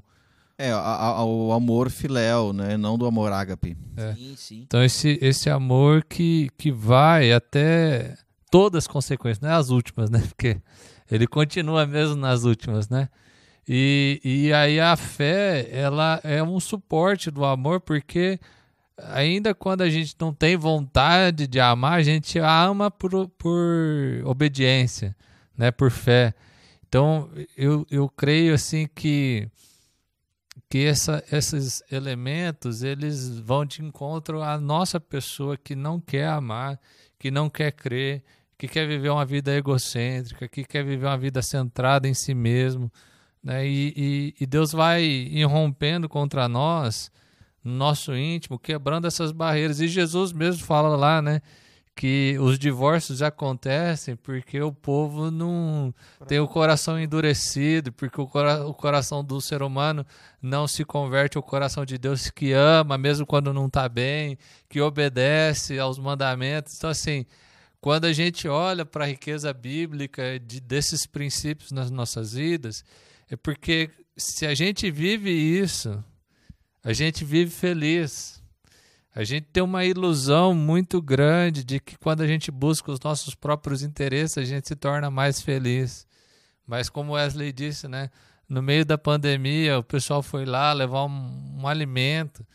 É, 0.58 0.72
a, 0.72 0.78
a, 0.78 1.26
o 1.26 1.52
amor 1.52 1.92
filéu, 1.92 2.52
né? 2.52 2.78
Não 2.78 2.98
do 2.98 3.06
amor 3.06 3.32
ágape. 3.32 3.78
É. 3.96 4.14
Sim, 4.14 4.36
sim. 4.36 4.62
Então, 4.66 4.84
esse, 4.84 5.20
esse 5.22 5.50
amor 5.50 6.04
que, 6.04 6.50
que 6.58 6.72
vai 6.72 7.32
até 7.32 8.18
todas 8.50 8.86
as 8.86 8.88
consequências, 8.88 9.40
não 9.40 9.50
é 9.50 9.54
as 9.54 9.70
últimas, 9.70 10.10
né? 10.10 10.20
Porque 10.28 10.58
ele 11.12 11.28
continua 11.28 11.86
mesmo 11.86 12.16
nas 12.16 12.44
últimas, 12.44 12.90
né? 12.90 13.08
E, 13.68 14.20
e 14.24 14.54
aí 14.54 14.80
a 14.80 14.96
fé, 14.96 15.68
ela 15.72 16.20
é 16.24 16.42
um 16.42 16.60
suporte 16.60 17.30
do 17.30 17.44
amor, 17.44 17.82
porque 17.82 18.40
ainda 19.10 19.54
quando 19.54 19.82
a 19.82 19.90
gente 19.90 20.16
não 20.20 20.34
tem 20.34 20.56
vontade 20.56 21.48
de 21.48 21.60
amar, 21.60 22.00
a 22.00 22.02
gente 22.02 22.40
ama 22.40 22.90
por, 22.90 23.28
por 23.38 23.54
obediência, 24.24 25.14
né? 25.58 25.70
Por 25.70 25.92
fé. 25.92 26.34
Então, 26.88 27.30
eu, 27.58 27.86
eu 27.92 28.08
creio 28.08 28.54
assim 28.54 28.88
que 28.96 29.50
que 30.70 30.86
essa, 30.86 31.24
esses 31.32 31.82
elementos 31.92 32.84
eles 32.84 33.40
vão 33.40 33.66
de 33.66 33.82
encontro 33.82 34.42
à 34.42 34.60
nossa 34.60 35.00
pessoa 35.00 35.58
que 35.58 35.76
não 35.76 36.00
quer 36.00 36.28
amar, 36.28 36.80
que 37.18 37.32
não 37.32 37.50
quer 37.50 37.72
crer, 37.72 38.24
que 38.58 38.68
quer 38.68 38.88
viver 38.88 39.10
uma 39.10 39.26
vida 39.26 39.56
egocêntrica, 39.56 40.48
que 40.48 40.66
quer 40.66 40.84
viver 40.84 41.06
uma 41.06 41.18
vida 41.18 41.42
centrada 41.42 42.08
em 42.08 42.14
si 42.14 42.34
mesmo. 42.34 42.92
Né? 43.42 43.66
E, 43.68 43.94
e, 43.96 44.36
e 44.42 44.46
Deus 44.46 44.72
vai 44.72 45.04
irrompendo 45.04 46.10
contra 46.10 46.50
nós, 46.50 47.12
no 47.64 47.72
nosso 47.74 48.16
íntimo, 48.16 48.60
quebrando 48.60 49.08
essas 49.08 49.32
barreiras. 49.32 49.80
E 49.80 49.88
Jesus 49.88 50.34
mesmo 50.34 50.66
fala 50.66 50.96
lá, 50.96 51.22
né? 51.22 51.42
Que 51.98 52.38
os 52.40 52.60
divórcios 52.60 53.24
acontecem 53.24 54.16
porque 54.16 54.62
o 54.62 54.72
povo 54.72 55.32
não 55.32 55.92
tem 56.28 56.40
o 56.40 56.48
coração 56.48 57.00
endurecido, 57.00 57.92
porque 57.92 58.22
o, 58.22 58.28
cora 58.28 58.68
o 58.68 58.74
coração 58.74 59.24
do 59.24 59.42
ser 59.42 59.64
humano 59.64 60.06
não 60.40 60.68
se 60.68 60.86
converte 60.86 61.38
ao 61.38 61.44
coração 61.44 61.84
de 61.84 61.98
Deus 61.98 62.30
que 62.30 62.54
ama, 62.54 63.00
mesmo 63.00 63.26
quando 63.26 63.52
não 63.52 63.66
está 63.66 63.90
bem, 63.90 64.38
que 64.70 64.80
obedece 64.80 65.80
aos 65.80 65.98
mandamentos. 65.98 66.76
Então, 66.78 66.92
assim, 66.92 67.26
quando 67.82 68.06
a 68.06 68.14
gente 68.14 68.48
olha 68.48 68.86
para 68.86 69.06
a 69.06 69.08
riqueza 69.08 69.52
bíblica 69.52 70.40
de, 70.40 70.62
desses 70.62 71.08
princípios 71.08 71.72
nas 71.72 71.90
nossas 71.90 72.34
vidas, 72.34 72.86
é 73.28 73.36
porque 73.36 73.90
se 74.16 74.46
a 74.46 74.54
gente 74.54 74.92
vive 74.92 75.32
isso, 75.32 76.04
a 76.84 76.94
gente 76.94 77.26
vive 77.26 77.50
feliz 77.50 78.37
a 79.18 79.24
gente 79.24 79.48
tem 79.52 79.64
uma 79.64 79.84
ilusão 79.84 80.54
muito 80.54 81.02
grande 81.02 81.64
de 81.64 81.80
que 81.80 81.98
quando 81.98 82.22
a 82.22 82.28
gente 82.28 82.52
busca 82.52 82.92
os 82.92 83.00
nossos 83.00 83.34
próprios 83.34 83.82
interesses, 83.82 84.38
a 84.38 84.44
gente 84.44 84.68
se 84.68 84.76
torna 84.76 85.10
mais 85.10 85.42
feliz. 85.42 86.06
Mas 86.68 86.88
como 86.88 87.14
Wesley 87.14 87.52
disse, 87.52 87.88
né? 87.88 88.12
No 88.48 88.62
meio 88.62 88.86
da 88.86 88.96
pandemia, 88.96 89.80
o 89.80 89.84
pessoal 89.84 90.22
foi 90.22 90.46
lá 90.46 90.72
levar 90.72 91.06
um, 91.06 91.62
um 91.62 91.68
alimento. 91.68 92.46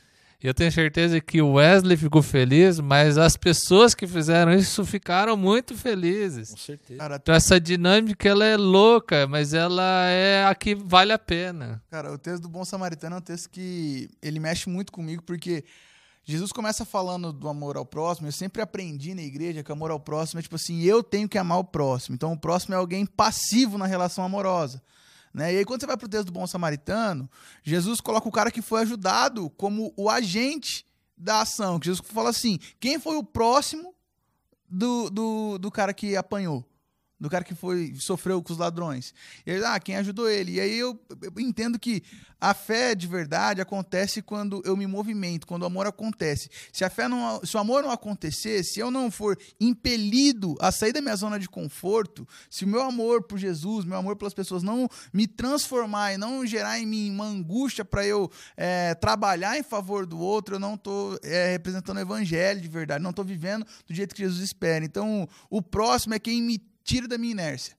E 0.40 0.47
eu 0.47 0.54
tenho 0.54 0.71
certeza 0.71 1.21
que 1.21 1.42
o 1.42 1.54
Wesley 1.54 1.97
ficou 1.97 2.23
feliz, 2.23 2.78
mas 2.78 3.19
as 3.19 3.37
pessoas 3.37 3.92
que 3.92 4.07
fizeram 4.07 4.54
isso 4.54 4.85
ficaram 4.87 5.37
muito 5.37 5.76
felizes. 5.76 6.50
Com 6.50 6.59
certeza. 6.59 7.19
então 7.21 7.35
essa 7.35 7.59
dinâmica 7.59 8.28
ela 8.28 8.45
é 8.45 8.57
louca, 8.57 9.26
mas 9.26 9.52
ela 9.52 10.07
é 10.11 10.45
a 10.47 10.54
que 10.54 10.76
vale 10.76 11.12
a 11.12 11.19
pena. 11.19 11.83
Cara, 11.90 12.12
o 12.12 12.19
texto 12.19 12.42
do 12.45 12.49
Bom 12.49 12.64
Samaritano 12.64 13.16
é 13.16 13.19
um 13.19 13.23
texto 13.23 13.50
que 13.50 14.09
ele 14.23 14.38
mexe 14.38 14.71
muito 14.71 14.92
comigo, 14.92 15.25
porque 15.25 15.64
Jesus 16.25 16.52
começa 16.52 16.85
falando 16.85 17.33
do 17.33 17.49
amor 17.49 17.76
ao 17.76 17.85
próximo. 17.85 18.29
Eu 18.29 18.33
sempre 18.33 18.62
aprendi 18.62 19.14
na 19.14 19.23
igreja 19.23 19.62
que 19.62 19.73
amor 19.73 19.91
ao 19.91 19.99
próximo 19.99 20.38
é 20.38 20.43
tipo 20.43 20.57
assim: 20.57 20.81
eu 20.83 21.02
tenho 21.02 21.29
que 21.29 21.38
amar 21.38 21.59
o 21.59 21.64
próximo. 21.64 22.14
Então 22.14 22.33
o 22.33 22.38
próximo 22.38 22.75
é 22.75 22.79
alguém 22.79 23.05
passivo 23.05 23.76
na 23.76 23.87
relação 23.87 24.25
amorosa. 24.25 24.83
Né? 25.35 25.55
E 25.55 25.59
aí, 25.59 25.64
quando 25.64 25.81
você 25.81 25.87
vai 25.87 25.97
para 25.97 26.07
o 26.07 26.09
texto 26.09 26.26
do 26.26 26.33
bom 26.33 26.47
samaritano, 26.47 27.29
Jesus 27.62 28.00
coloca 28.00 28.29
o 28.29 28.33
cara 28.33 28.50
que 28.50 28.62
foi 28.62 28.83
ajudado 28.83 29.50
como 29.50 29.93
o 29.97 30.11
agente 30.11 30.87
da 31.17 31.41
ação. 31.41 31.81
Jesus 31.83 32.07
fala 32.12 32.31
assim: 32.31 32.59
quem 32.79 33.00
foi 33.00 33.17
o 33.17 33.25
próximo 33.25 33.95
do, 34.69 35.11
do, 35.11 35.59
do 35.59 35.71
cara 35.71 35.93
que 35.93 36.17
apanhou? 36.17 36.64
Do 37.23 37.31
cara 37.31 37.45
que 37.45 37.55
foi 37.55 37.95
sofreu 37.95 38.43
com 38.43 38.52
os 38.52 38.59
ladrões. 38.59 39.14
E 39.47 39.52
aí, 39.52 39.64
ah, 39.64 39.79
quem 39.79 39.95
ajudou 39.95 40.29
ele? 40.29 40.55
E 40.55 40.61
aí 40.61 40.76
eu, 40.76 41.00
eu 41.23 41.33
entendo 41.38 41.79
que 41.79 42.02
a 42.41 42.52
fé 42.52 42.97
de 42.97 43.07
verdade 43.07 43.61
acontece 43.61 44.21
quando 44.21 44.61
eu 44.64 44.76
me 44.76 44.88
movimento, 44.88 45.47
quando 45.47 45.62
o 45.62 45.67
amor 45.67 45.87
acontece. 45.87 46.50
Se 46.73 46.85
a 46.85 46.91
fé 46.91 47.07
não, 47.07 47.41
se 47.45 47.57
o 47.57 47.61
amor 47.61 47.85
não 47.85 47.93
acontecer, 47.93 48.64
se 48.64 48.81
eu 48.81 48.91
não 48.91 49.09
for 49.09 49.38
impelido 49.61 50.57
a 50.61 50.73
sair 50.73 50.93
da 50.93 51.00
minha 51.00 51.14
zona 51.14 51.38
de 51.38 51.49
conforto, 51.49 52.26
se 52.50 52.64
o 52.64 52.69
meu 52.69 52.83
amor 52.83 53.23
por 53.23 53.38
Jesus, 53.38 53.85
meu 53.85 53.97
amor 53.97 54.17
pelas 54.17 54.35
pessoas 54.35 54.64
não 54.64 54.88
me 55.12 55.29
transformar 55.29 56.14
e 56.14 56.19
não 56.19 56.45
gerar 56.45 56.81
em 56.81 56.87
mim 56.87 57.09
uma 57.09 57.26
angústia 57.26 57.85
para 57.85 58.05
eu 58.05 58.29
é, 58.57 58.97
trabalhar 58.97 59.57
em 59.57 59.62
favor 59.62 60.05
do 60.05 60.19
outro, 60.19 60.57
eu 60.57 60.59
não 60.59 60.75
estou 60.75 61.17
é, 61.23 61.52
representando 61.52 61.99
o 61.99 62.00
evangelho 62.00 62.61
de 62.61 62.69
verdade, 62.69 63.05
não 63.05 63.11
estou 63.11 63.25
vivendo 63.25 63.64
do 63.87 63.95
jeito 63.95 64.12
que 64.12 64.23
Jesus 64.23 64.43
espera. 64.43 64.85
Então, 64.85 65.29
o 65.49 65.62
próximo 65.62 66.14
é 66.14 66.19
quem 66.19 66.43
me 66.43 66.72
tira 66.83 67.07
da 67.09 67.19
minha 67.19 67.33
inércia. 67.33 67.77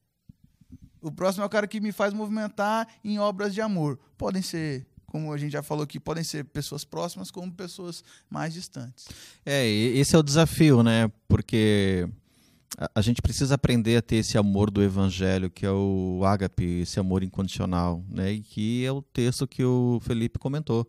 O 1.02 1.12
próximo 1.12 1.44
é 1.44 1.46
o 1.46 1.50
cara 1.50 1.68
que 1.68 1.82
me 1.82 1.92
faz 1.92 2.14
movimentar 2.14 2.88
em 3.04 3.20
obras 3.20 3.54
de 3.54 3.62
amor. 3.62 4.00
Podem 4.18 4.42
ser, 4.42 4.88
como 5.06 5.34
a 5.34 5.38
gente 5.38 5.52
já 5.52 5.62
falou 5.62 5.84
aqui, 5.84 6.00
podem 6.00 6.24
ser 6.24 6.46
pessoas 6.46 6.86
próximas 6.86 7.30
como 7.30 7.52
pessoas 7.52 8.04
mais 8.30 8.54
distantes. 8.54 9.08
É, 9.46 9.68
esse 9.68 10.16
é 10.16 10.20
o 10.20 10.24
desafio, 10.24 10.82
né? 10.82 11.12
Porque 11.28 12.08
a 12.96 13.02
gente 13.02 13.22
precisa 13.22 13.56
aprender 13.56 13.98
a 13.98 14.02
ter 14.02 14.16
esse 14.18 14.38
amor 14.38 14.72
do 14.72 14.82
evangelho, 14.82 15.50
que 15.50 15.66
é 15.66 15.72
o 15.72 16.22
ágape, 16.26 16.82
esse 16.82 17.00
amor 17.00 17.22
incondicional, 17.22 18.04
né? 18.10 18.32
E 18.32 18.42
que 18.42 18.86
é 18.86 18.92
o 18.92 19.02
texto 19.02 19.46
que 19.46 19.64
o 19.64 20.00
Felipe 20.02 20.40
comentou, 20.40 20.88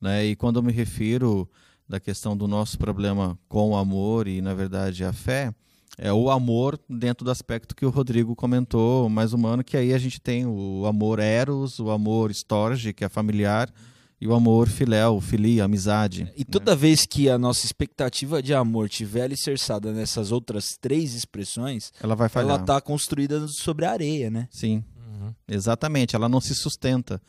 né? 0.00 0.24
E 0.24 0.36
quando 0.36 0.60
eu 0.60 0.62
me 0.62 0.72
refiro 0.72 1.50
da 1.88 1.98
questão 1.98 2.36
do 2.36 2.46
nosso 2.46 2.78
problema 2.78 3.36
com 3.48 3.70
o 3.70 3.76
amor 3.76 4.28
e, 4.28 4.40
na 4.40 4.54
verdade, 4.54 5.04
a 5.04 5.12
fé, 5.12 5.52
é 5.98 6.12
o 6.12 6.30
amor 6.30 6.78
dentro 6.88 7.24
do 7.24 7.30
aspecto 7.30 7.74
que 7.74 7.84
o 7.84 7.90
Rodrigo 7.90 8.34
comentou, 8.34 9.08
mais 9.08 9.32
humano, 9.32 9.64
que 9.64 9.76
aí 9.76 9.92
a 9.92 9.98
gente 9.98 10.20
tem 10.20 10.46
o 10.46 10.86
amor 10.86 11.18
eros, 11.18 11.78
o 11.78 11.90
amor 11.90 12.30
storge, 12.30 12.92
que 12.92 13.04
é 13.04 13.08
familiar, 13.08 13.72
e 14.20 14.26
o 14.26 14.34
amor 14.34 14.68
filéu, 14.68 15.20
filia, 15.20 15.64
amizade. 15.64 16.30
E 16.36 16.44
toda 16.44 16.72
né? 16.72 16.76
vez 16.76 17.06
que 17.06 17.30
a 17.30 17.38
nossa 17.38 17.64
expectativa 17.64 18.42
de 18.42 18.52
amor 18.52 18.88
tiver 18.88 19.22
alicerçada 19.22 19.92
nessas 19.92 20.30
outras 20.30 20.76
três 20.78 21.14
expressões, 21.14 21.90
ela 22.02 22.14
vai 22.14 22.28
falhar. 22.28 22.50
Ela 22.50 22.60
está 22.60 22.80
construída 22.80 23.48
sobre 23.48 23.86
a 23.86 23.92
areia, 23.92 24.30
né? 24.30 24.46
Sim, 24.50 24.84
uhum. 24.96 25.34
exatamente. 25.48 26.14
Ela 26.14 26.28
não 26.28 26.40
se 26.40 26.54
sustenta. 26.54 27.20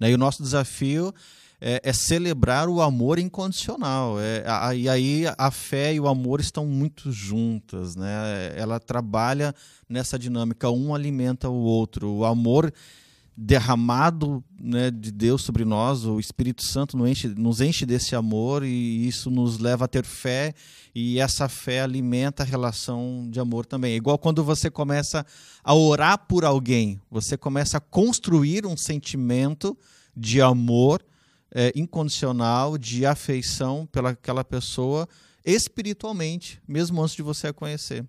Né? 0.00 0.10
E 0.10 0.14
o 0.14 0.18
nosso 0.18 0.42
desafio 0.42 1.12
é, 1.60 1.80
é 1.82 1.92
celebrar 1.92 2.68
o 2.68 2.80
amor 2.80 3.18
incondicional. 3.18 4.20
É, 4.20 4.44
a, 4.46 4.74
e 4.74 4.88
aí 4.88 5.24
a 5.36 5.50
fé 5.50 5.94
e 5.94 6.00
o 6.00 6.08
amor 6.08 6.40
estão 6.40 6.66
muito 6.66 7.10
juntas. 7.10 7.96
Né? 7.96 8.52
Ela 8.56 8.78
trabalha 8.78 9.54
nessa 9.88 10.18
dinâmica, 10.18 10.70
um 10.70 10.94
alimenta 10.94 11.48
o 11.48 11.60
outro. 11.60 12.08
O 12.10 12.24
amor 12.24 12.72
derramado 13.40 14.42
né, 14.58 14.90
de 14.90 15.12
Deus 15.12 15.42
sobre 15.42 15.64
nós, 15.64 16.04
o 16.04 16.18
Espírito 16.18 16.64
Santo 16.64 16.96
nos 16.96 17.08
enche, 17.08 17.28
nos 17.28 17.60
enche 17.60 17.86
desse 17.86 18.16
amor 18.16 18.64
e 18.64 19.06
isso 19.06 19.30
nos 19.30 19.60
leva 19.60 19.84
a 19.84 19.88
ter 19.88 20.04
fé 20.04 20.52
e 20.92 21.20
essa 21.20 21.48
fé 21.48 21.82
alimenta 21.82 22.42
a 22.42 22.46
relação 22.46 23.28
de 23.30 23.38
amor 23.38 23.64
também. 23.64 23.92
É 23.92 23.96
igual 23.96 24.18
quando 24.18 24.42
você 24.42 24.68
começa 24.68 25.24
a 25.62 25.72
orar 25.72 26.26
por 26.26 26.44
alguém, 26.44 27.00
você 27.08 27.36
começa 27.36 27.78
a 27.78 27.80
construir 27.80 28.66
um 28.66 28.76
sentimento 28.76 29.78
de 30.16 30.42
amor 30.42 31.00
é, 31.54 31.72
incondicional 31.74 32.76
de 32.78 33.06
afeição 33.06 33.86
pelaquela 33.86 34.44
pessoa 34.44 35.08
espiritualmente, 35.44 36.60
mesmo 36.66 37.02
antes 37.02 37.16
de 37.16 37.22
você 37.22 37.48
a 37.48 37.52
conhecer. 37.52 38.04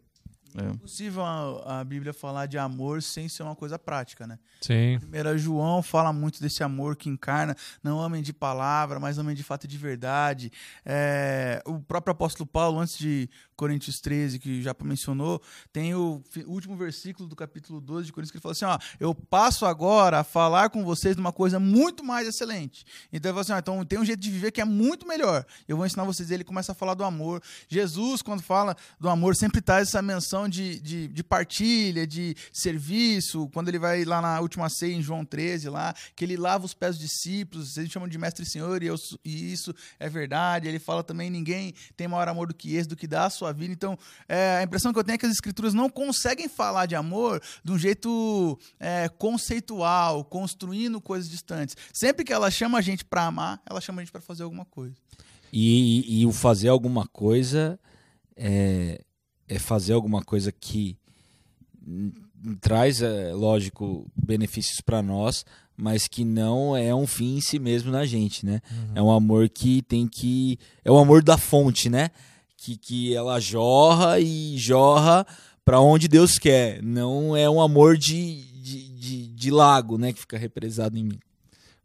É 0.56 0.70
impossível 0.70 1.24
a, 1.24 1.80
a, 1.80 1.84
Bíblia 1.84 2.14
falar 2.14 2.46
de 2.46 2.58
amor 2.58 3.02
sem 3.04 3.30
ser 3.30 3.44
uma 3.44 3.56
coisa 3.56 3.78
prática, 3.78 4.26
né? 4.26 4.40
Sim. 4.62 4.98
Primeiro 5.00 5.38
João 5.38 5.82
fala 5.84 6.12
muito 6.12 6.42
desse 6.42 6.64
amor 6.64 6.96
que 6.96 7.10
encarna, 7.10 7.56
não 7.84 8.02
amem 8.02 8.22
de 8.22 8.34
palavra, 8.34 9.00
mas 9.00 9.18
amem 9.18 9.36
de 9.36 9.44
fato 9.44 9.66
e 9.66 9.68
de 9.68 9.78
verdade. 9.78 10.52
É, 10.86 11.62
o 11.66 11.80
próprio 11.80 12.12
apóstolo 12.12 12.48
Paulo, 12.48 12.80
antes 12.80 12.98
de 12.98 13.30
Coríntios 13.56 14.00
13, 14.00 14.40
que 14.40 14.62
já 14.62 14.76
mencionou, 14.84 15.42
tem 15.72 15.94
o 15.94 16.24
último 16.48 16.76
versículo 16.76 17.28
do 17.28 17.36
capítulo 17.36 17.80
12 17.82 18.06
de 18.08 18.14
Coríntios 18.14 18.32
que 18.32 18.38
ele 18.38 18.42
fala 18.42 18.54
assim: 18.54 18.66
ó, 18.66 18.78
eu 19.00 19.14
passo 19.14 19.66
agora 19.66 20.20
a 20.20 20.24
falar 20.24 20.70
com 20.70 20.84
vocês 20.84 21.16
de 21.16 21.22
uma 21.22 21.34
coisa 21.34 21.60
muito 21.60 22.04
mais 22.04 22.28
excelente. 22.28 22.86
Então 23.12 23.30
ele 23.30 23.34
fala 23.34 23.42
assim: 23.42 23.54
ó, 23.54 23.60
então 23.60 23.86
tem 23.86 24.00
um 24.00 24.06
jeito 24.06 24.20
de 24.20 24.32
viver 24.32 24.52
que 24.52 24.62
é 24.62 24.66
muito 24.66 25.08
melhor. 25.08 25.46
Eu 25.68 25.78
vou 25.78 25.86
ensinar 25.86 26.06
vocês. 26.06 26.32
Ele 26.32 26.44
começa 26.44 26.72
a 26.72 26.76
falar 26.76 26.94
do 26.94 27.04
amor. 27.04 27.42
Jesus, 27.68 28.22
quando 28.22 28.42
fala 28.42 28.76
do 29.00 29.10
amor, 29.10 29.36
sempre 29.36 29.62
traz 29.62 29.90
essa 29.90 30.02
menção 30.02 30.49
de, 30.50 30.80
de, 30.80 31.08
de 31.08 31.24
partilha, 31.24 32.06
de 32.06 32.36
serviço. 32.52 33.48
Quando 33.54 33.70
ele 33.70 33.80
vai 33.80 34.04
lá 34.04 34.22
na 34.22 34.40
última 34.40 34.70
ceia, 34.70 34.94
em 34.94 35.02
João 35.02 35.24
13, 35.24 35.70
lá, 35.70 35.94
que 36.16 36.26
ele 36.26 36.36
lava 36.36 36.66
os 36.66 36.74
pés 36.74 36.98
dos 36.98 37.08
discípulos, 37.08 37.78
eles 37.78 37.92
chamam 37.92 38.10
de 38.10 38.18
mestre 38.18 38.44
e 38.44 38.50
senhor, 38.50 38.82
e, 38.84 38.88
eu, 38.88 38.96
e 39.24 39.54
isso 39.54 39.74
é 40.00 40.10
verdade. 40.10 40.68
Ele 40.68 40.80
fala 40.80 41.04
também: 41.04 41.30
ninguém 41.30 41.74
tem 41.96 42.08
maior 42.08 42.28
amor 42.28 42.48
do 42.48 42.54
que 42.54 42.76
esse, 42.76 42.90
do 42.90 42.96
que 42.96 43.08
dá 43.08 43.26
a 43.26 43.30
sua 43.30 43.54
vida. 43.54 43.74
Então, 43.74 43.98
é, 44.28 44.58
a 44.58 44.64
impressão 44.64 44.92
que 44.92 45.00
eu 45.00 45.04
tenho 45.04 45.16
é 45.16 45.18
que 45.18 45.26
as 45.26 45.32
escrituras 45.32 45.74
não 45.74 45.90
conseguem 45.90 46.50
falar 46.50 46.86
de 46.86 46.96
amor 46.96 47.42
de 47.64 47.72
um 47.72 47.78
jeito 47.78 48.58
é, 48.80 49.08
conceitual, 49.10 50.24
construindo 50.26 51.00
coisas 51.00 51.30
distantes. 51.30 51.76
Sempre 51.94 52.24
que 52.24 52.34
ela 52.34 52.50
chama 52.50 52.78
a 52.78 52.82
gente 52.82 53.06
para 53.06 53.26
amar, 53.26 53.62
ela 53.70 53.80
chama 53.80 54.02
a 54.02 54.04
gente 54.04 54.12
para 54.12 54.22
fazer 54.22 54.44
alguma 54.44 54.66
coisa. 54.66 54.96
E, 55.52 56.02
e, 56.02 56.22
e, 56.22 56.26
o 56.26 56.32
fazer 56.32 56.70
alguma 56.70 57.08
coisa 57.08 57.80
é, 58.36 59.02
é 59.50 59.60
fazer 59.60 59.94
alguma 59.94 60.22
coisa 60.22 60.52
que 60.52 60.98
traz, 62.62 63.02
é, 63.02 63.34
lógico, 63.34 64.10
benefícios 64.16 64.80
para 64.80 65.02
nós, 65.02 65.44
mas 65.76 66.08
que 66.08 66.24
não 66.24 66.78
é 66.78 66.94
um 66.94 67.08
fim 67.08 67.38
em 67.38 67.42
si 67.42 67.60
mesmo 67.60 67.92
na 67.92 68.06
gente, 68.06 68.46
né? 68.46 68.62
Uhum. 68.72 68.92
É 68.96 69.02
um 69.02 69.12
amor 69.12 69.50
que 69.50 69.82
tem 69.82 70.08
que. 70.08 70.58
É 70.86 70.92
o 70.92 70.98
amor 70.98 71.24
da 71.24 71.38
fonte, 71.38 71.90
né? 71.90 72.12
que, 72.62 72.78
que 72.78 73.16
ela 73.16 73.40
jorra 73.40 74.20
e 74.20 74.58
jorra 74.58 75.26
para 75.64 75.80
onde 75.80 76.08
Deus 76.08 76.38
quer. 76.38 76.82
Não 76.84 77.36
é 77.36 77.50
um 77.50 77.62
amor 77.62 77.98
de, 77.98 78.44
de, 78.62 78.90
de, 78.90 79.28
de 79.28 79.52
lago, 79.52 79.98
né, 79.98 80.14
que 80.14 80.20
fica 80.20 80.38
represado 80.38 80.98
em 80.98 81.04
mim. 81.04 81.20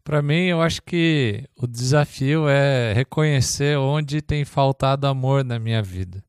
Para 0.03 0.21
mim, 0.21 0.47
eu 0.47 0.61
acho 0.61 0.83
que 0.83 1.45
o 1.57 1.67
desafio 1.67 2.47
é 2.49 2.93
reconhecer 2.93 3.79
onde 3.79 4.21
tem 4.21 4.45
faltado 4.45 5.07
amor 5.07 5.43
na 5.43 5.59
minha 5.59 5.83
vida, 5.83 6.23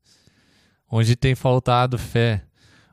onde 0.90 1.16
tem 1.16 1.34
faltado 1.34 1.98
fé, 1.98 2.44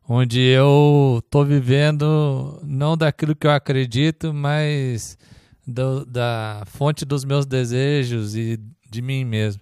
onde 0.07 0.39
eu 0.39 1.21
estou 1.23 1.45
vivendo 1.45 2.59
não 2.63 2.97
daquilo 2.97 3.35
que 3.35 3.47
eu 3.47 3.51
acredito, 3.51 4.33
mas 4.33 5.17
do, 5.65 6.05
da 6.05 6.63
fonte 6.65 7.05
dos 7.05 7.23
meus 7.23 7.45
desejos 7.45 8.35
e 8.35 8.59
de 8.89 9.01
mim 9.01 9.23
mesmo. 9.23 9.61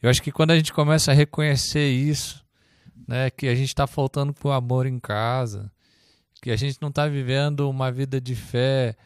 Eu 0.00 0.10
acho 0.10 0.22
que 0.22 0.32
quando 0.32 0.50
a 0.50 0.56
gente 0.56 0.72
começa 0.72 1.12
a 1.12 1.14
reconhecer 1.14 1.88
isso, 1.90 2.44
né, 3.06 3.30
que 3.30 3.48
a 3.48 3.54
gente 3.54 3.68
está 3.68 3.86
faltando 3.86 4.32
com 4.34 4.50
amor 4.50 4.86
em 4.86 4.98
casa, 4.98 5.70
que 6.40 6.50
a 6.50 6.56
gente 6.56 6.78
não 6.80 6.88
está 6.88 7.06
vivendo 7.06 7.68
uma 7.70 7.90
vida 7.90 8.20
de 8.20 8.34
fé 8.34 8.96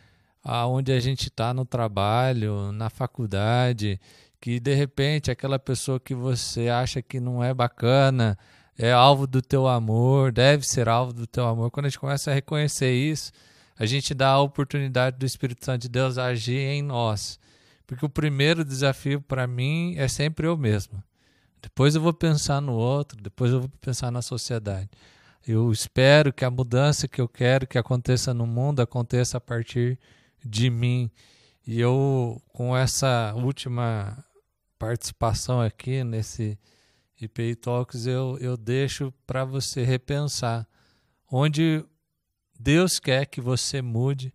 aonde 0.42 0.92
a 0.92 1.00
gente 1.00 1.24
está 1.24 1.52
no 1.52 1.64
trabalho, 1.64 2.70
na 2.72 2.88
faculdade, 2.88 4.00
que 4.40 4.60
de 4.60 4.74
repente 4.74 5.30
aquela 5.30 5.58
pessoa 5.58 5.98
que 5.98 6.14
você 6.14 6.68
acha 6.68 7.02
que 7.02 7.18
não 7.18 7.42
é 7.42 7.52
bacana 7.52 8.38
é 8.78 8.92
alvo 8.92 9.26
do 9.26 9.40
teu 9.40 9.66
amor, 9.66 10.32
deve 10.32 10.66
ser 10.66 10.88
alvo 10.88 11.12
do 11.12 11.26
teu 11.26 11.46
amor. 11.46 11.70
Quando 11.70 11.86
a 11.86 11.88
gente 11.88 11.98
começa 11.98 12.30
a 12.30 12.34
reconhecer 12.34 12.92
isso, 12.92 13.32
a 13.78 13.86
gente 13.86 14.14
dá 14.14 14.30
a 14.30 14.40
oportunidade 14.40 15.18
do 15.18 15.26
Espírito 15.26 15.64
Santo 15.64 15.82
de 15.82 15.88
Deus 15.88 16.18
agir 16.18 16.58
em 16.58 16.82
nós. 16.82 17.38
Porque 17.86 18.04
o 18.04 18.10
primeiro 18.10 18.64
desafio 18.64 19.20
para 19.20 19.46
mim 19.46 19.94
é 19.96 20.08
sempre 20.08 20.46
eu 20.46 20.56
mesmo. 20.56 21.02
Depois 21.62 21.94
eu 21.94 22.00
vou 22.00 22.12
pensar 22.12 22.60
no 22.60 22.72
outro, 22.74 23.20
depois 23.20 23.52
eu 23.52 23.60
vou 23.60 23.68
pensar 23.80 24.10
na 24.10 24.22
sociedade. 24.22 24.88
Eu 25.46 25.70
espero 25.70 26.32
que 26.32 26.44
a 26.44 26.50
mudança 26.50 27.06
que 27.06 27.20
eu 27.20 27.28
quero 27.28 27.66
que 27.66 27.78
aconteça 27.78 28.34
no 28.34 28.46
mundo 28.46 28.80
aconteça 28.80 29.38
a 29.38 29.40
partir 29.40 29.98
de 30.44 30.68
mim. 30.68 31.10
E 31.66 31.80
eu, 31.80 32.40
com 32.52 32.76
essa 32.76 33.32
última 33.34 34.24
participação 34.78 35.60
aqui 35.60 36.04
nesse 36.04 36.58
IPI 37.20 37.54
Talks, 37.56 38.06
eu, 38.06 38.36
eu 38.40 38.56
deixo 38.56 39.12
para 39.26 39.44
você 39.44 39.82
repensar 39.82 40.66
onde 41.30 41.84
Deus 42.58 42.98
quer 42.98 43.26
que 43.26 43.40
você 43.40 43.80
mude, 43.80 44.32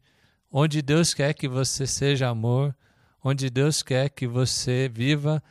onde 0.52 0.82
Deus 0.82 1.13
quer 1.13 1.34
que 1.34 1.48
você 1.48 1.86
seja 1.86 2.28
amor, 2.28 2.76
onde 3.24 3.50
Deus 3.50 3.84
quer 3.84 4.10
que 4.10 4.28
você 4.28 4.89
viva 4.89 5.41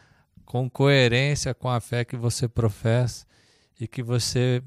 com 0.44 0.68
coerência 0.68 1.54
com 1.54 1.68
a 1.68 1.80
fé 1.80 2.04
que 2.04 2.16
você 2.16 2.48
professa 2.48 3.24
e 3.78 3.86
que 3.86 4.02
você 4.02 4.62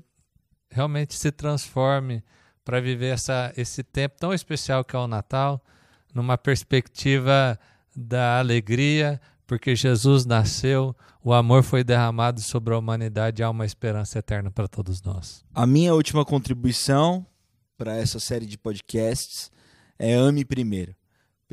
realmente 0.69 1.13
se 1.13 1.31
transforme 1.31 2.23
para 2.63 2.79
viver 2.79 3.13
essa, 3.13 3.53
esse 3.57 3.83
tempo 3.83 4.15
tão 4.17 4.33
especial 4.33 4.83
que 4.83 4.95
é 4.95 4.99
o 4.99 5.07
Natal, 5.07 5.61
numa 6.13 6.37
perspectiva 6.37 7.59
da 7.95 8.39
alegria, 8.39 9.19
porque 9.45 9.75
Jesus 9.75 10.25
nasceu, 10.25 10.95
o 11.23 11.33
amor 11.33 11.63
foi 11.63 11.83
derramado 11.83 12.41
sobre 12.41 12.73
a 12.73 12.77
humanidade 12.77 13.41
e 13.41 13.43
há 13.43 13.49
uma 13.49 13.65
esperança 13.65 14.19
eterna 14.19 14.49
para 14.49 14.67
todos 14.67 15.01
nós. 15.01 15.43
A 15.53 15.65
minha 15.65 15.93
última 15.93 16.25
contribuição 16.25 17.25
para 17.77 17.95
essa 17.97 18.19
série 18.19 18.45
de 18.45 18.57
podcasts 18.57 19.51
é 19.97 20.13
Ame 20.13 20.45
Primeiro. 20.45 20.95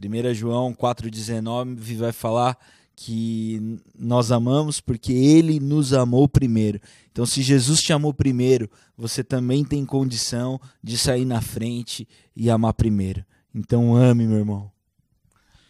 1 0.03 0.35
João 0.35 0.74
4,19 0.74 1.96
vai 1.96 2.12
falar 2.12 2.57
que 2.96 3.81
nós 3.98 4.31
amamos 4.31 4.81
porque 4.81 5.12
ele 5.12 5.59
nos 5.59 5.92
amou 5.92 6.29
primeiro. 6.29 6.79
Então, 7.11 7.24
se 7.24 7.42
Jesus 7.42 7.81
te 7.81 7.92
amou 7.92 8.12
primeiro, 8.12 8.70
você 8.96 9.24
também 9.24 9.64
tem 9.64 9.87
condição 9.87 10.61
de 10.83 10.98
sair 10.98 11.24
na 11.24 11.40
frente 11.40 12.07
e 12.37 12.50
amar 12.50 12.74
primeiro. 12.74 13.24
Então, 13.55 13.96
ame, 13.96 14.26
meu 14.26 14.38
irmão. 14.38 14.70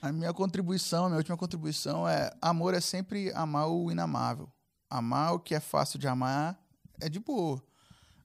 A 0.00 0.10
minha 0.12 0.32
contribuição, 0.32 1.06
minha 1.06 1.18
última 1.18 1.36
contribuição 1.36 2.08
é: 2.08 2.32
amor 2.40 2.74
é 2.74 2.80
sempre 2.80 3.32
amar 3.34 3.68
o 3.68 3.90
inamável. 3.90 4.50
Amar 4.88 5.34
o 5.34 5.38
que 5.38 5.54
é 5.54 5.60
fácil 5.60 5.98
de 5.98 6.08
amar 6.08 6.58
é 7.00 7.08
de 7.08 7.20
boa. 7.20 7.62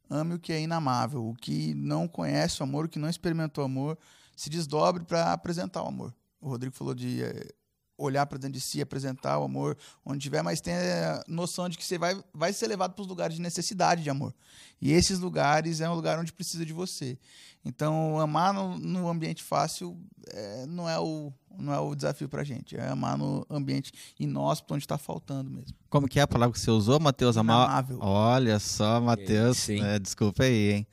Ame 0.10 0.36
o 0.36 0.40
que 0.40 0.54
é 0.54 0.62
inamável. 0.62 1.28
O 1.28 1.36
que 1.36 1.74
não 1.74 2.08
conhece 2.08 2.62
o 2.62 2.64
amor, 2.64 2.86
o 2.86 2.90
que 2.90 3.00
não 3.00 3.10
experimentou 3.10 3.64
o 3.64 3.66
amor, 3.66 3.98
se 4.36 4.50
desdobre 4.50 5.04
para 5.04 5.34
apresentar 5.34 5.84
o 5.84 5.88
amor. 5.88 6.14
O 6.40 6.48
Rodrigo 6.48 6.76
falou 6.76 6.94
de 6.94 7.24
é, 7.24 7.54
olhar 7.98 8.26
para 8.26 8.38
dentro 8.38 8.54
de 8.54 8.62
si, 8.62 8.82
apresentar 8.82 9.38
o 9.40 9.44
amor 9.44 9.78
onde 10.06 10.20
tiver, 10.20 10.42
mas 10.42 10.62
tenha 10.62 11.24
noção 11.28 11.70
de 11.70 11.78
que 11.78 11.86
você 11.86 11.98
vai, 11.98 12.22
vai 12.34 12.52
ser 12.54 12.68
levado 12.68 12.94
para 12.94 13.02
os 13.02 13.08
lugares 13.08 13.36
de 13.36 13.42
necessidade 13.42 14.04
de 14.04 14.10
amor. 14.10 14.34
E 14.82 14.92
esses 14.92 15.20
lugares 15.20 15.82
é 15.82 15.90
um 15.90 15.96
lugar 15.96 16.20
onde 16.20 16.34
precisa 16.34 16.66
de 16.66 16.74
você. 16.74 17.18
Então, 17.64 18.20
amar 18.20 18.54
no, 18.54 18.78
no 18.78 19.10
ambiente 19.10 19.42
fácil 19.42 19.98
é, 20.28 20.66
não, 20.68 20.88
é 20.88 21.00
o, 21.00 21.34
não 21.58 21.74
é 21.74 21.80
o 21.80 21.96
desafio 21.96 22.30
para 22.30 22.42
a 22.42 22.46
gente. 22.46 22.78
É 22.78 22.90
amar 22.90 23.18
no 23.18 23.46
ambiente 23.50 23.92
inóspito, 24.20 24.74
onde 24.76 24.84
está 24.84 24.98
faltando 24.98 25.50
mesmo. 25.50 25.76
Como 25.90 26.08
que 26.08 26.20
é 26.20 26.24
a 26.24 26.28
palavra 26.28 26.54
que 26.54 26.60
você 26.60 26.70
usou, 26.70 27.00
Matheus? 27.00 27.38
Amar... 27.38 27.66
Inamável. 27.66 27.98
Olha 28.02 28.60
só, 28.60 29.02
Matheus. 29.02 29.68
É. 29.70 29.96
É, 29.96 30.00
desculpa 30.00 30.44
aí, 30.44 30.74
hein? 30.74 30.88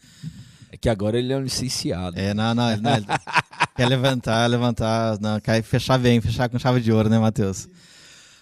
É 0.72 0.76
que 0.78 0.88
agora 0.88 1.18
ele 1.18 1.30
é 1.30 1.36
um 1.36 1.42
licenciado. 1.42 2.18
É, 2.18 2.32
não, 2.32 2.54
não. 2.54 2.74
não 2.78 2.96
ele 2.96 3.06
quer 3.76 3.86
levantar, 3.86 4.46
levantar. 4.46 5.20
Não, 5.20 5.38
quer 5.38 5.62
fechar 5.62 5.98
bem, 5.98 6.18
fechar 6.18 6.48
com 6.48 6.58
chave 6.58 6.80
de 6.80 6.90
ouro, 6.90 7.10
né, 7.10 7.18
Matheus? 7.18 7.68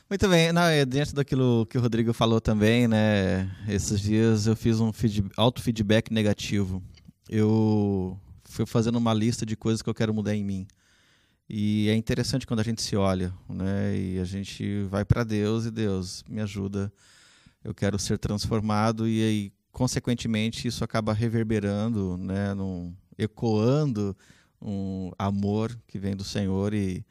Muito 0.08 0.28
bem, 0.28 0.52
não, 0.52 0.62
é, 0.62 0.84
dentro 0.84 1.14
daquilo 1.14 1.66
que 1.66 1.76
o 1.76 1.80
Rodrigo 1.80 2.12
falou 2.12 2.40
também, 2.40 2.86
né? 2.86 3.50
Esses 3.68 4.00
dias 4.00 4.46
eu 4.46 4.54
fiz 4.54 4.78
um 4.78 4.92
feed, 4.92 5.24
auto-feedback 5.36 6.12
negativo. 6.12 6.80
Eu 7.28 8.16
fui 8.44 8.64
fazendo 8.64 8.96
uma 8.96 9.12
lista 9.12 9.44
de 9.44 9.56
coisas 9.56 9.82
que 9.82 9.90
eu 9.90 9.94
quero 9.94 10.14
mudar 10.14 10.34
em 10.34 10.44
mim. 10.44 10.68
E 11.48 11.88
é 11.88 11.96
interessante 11.96 12.46
quando 12.46 12.60
a 12.60 12.64
gente 12.64 12.80
se 12.80 12.94
olha, 12.94 13.34
né? 13.48 13.96
E 13.96 14.20
a 14.20 14.24
gente 14.24 14.84
vai 14.84 15.04
para 15.04 15.24
Deus 15.24 15.66
e 15.66 15.70
Deus 15.72 16.24
me 16.28 16.40
ajuda. 16.40 16.92
Eu 17.64 17.74
quero 17.74 17.98
ser 17.98 18.18
transformado 18.18 19.08
e 19.08 19.20
aí, 19.20 19.52
consequentemente, 19.80 20.68
isso 20.68 20.84
acaba 20.84 21.14
reverberando, 21.14 22.18
né? 22.18 22.52
Num, 22.52 22.92
ecoando 23.16 24.14
um 24.60 25.10
amor 25.18 25.74
que 25.88 25.98
vem 25.98 26.14
do 26.14 26.22
Senhor 26.22 26.74
e, 26.74 27.02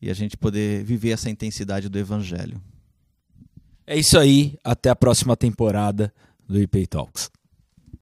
e 0.00 0.08
a 0.08 0.14
gente 0.14 0.36
poder 0.36 0.84
viver 0.84 1.10
essa 1.10 1.28
intensidade 1.28 1.88
do 1.88 1.98
Evangelho. 1.98 2.62
É 3.84 3.98
isso 3.98 4.16
aí. 4.16 4.56
Até 4.62 4.90
a 4.90 4.94
próxima 4.94 5.36
temporada 5.36 6.14
do 6.46 6.56
IP 6.60 6.86
Talks. 6.86 7.32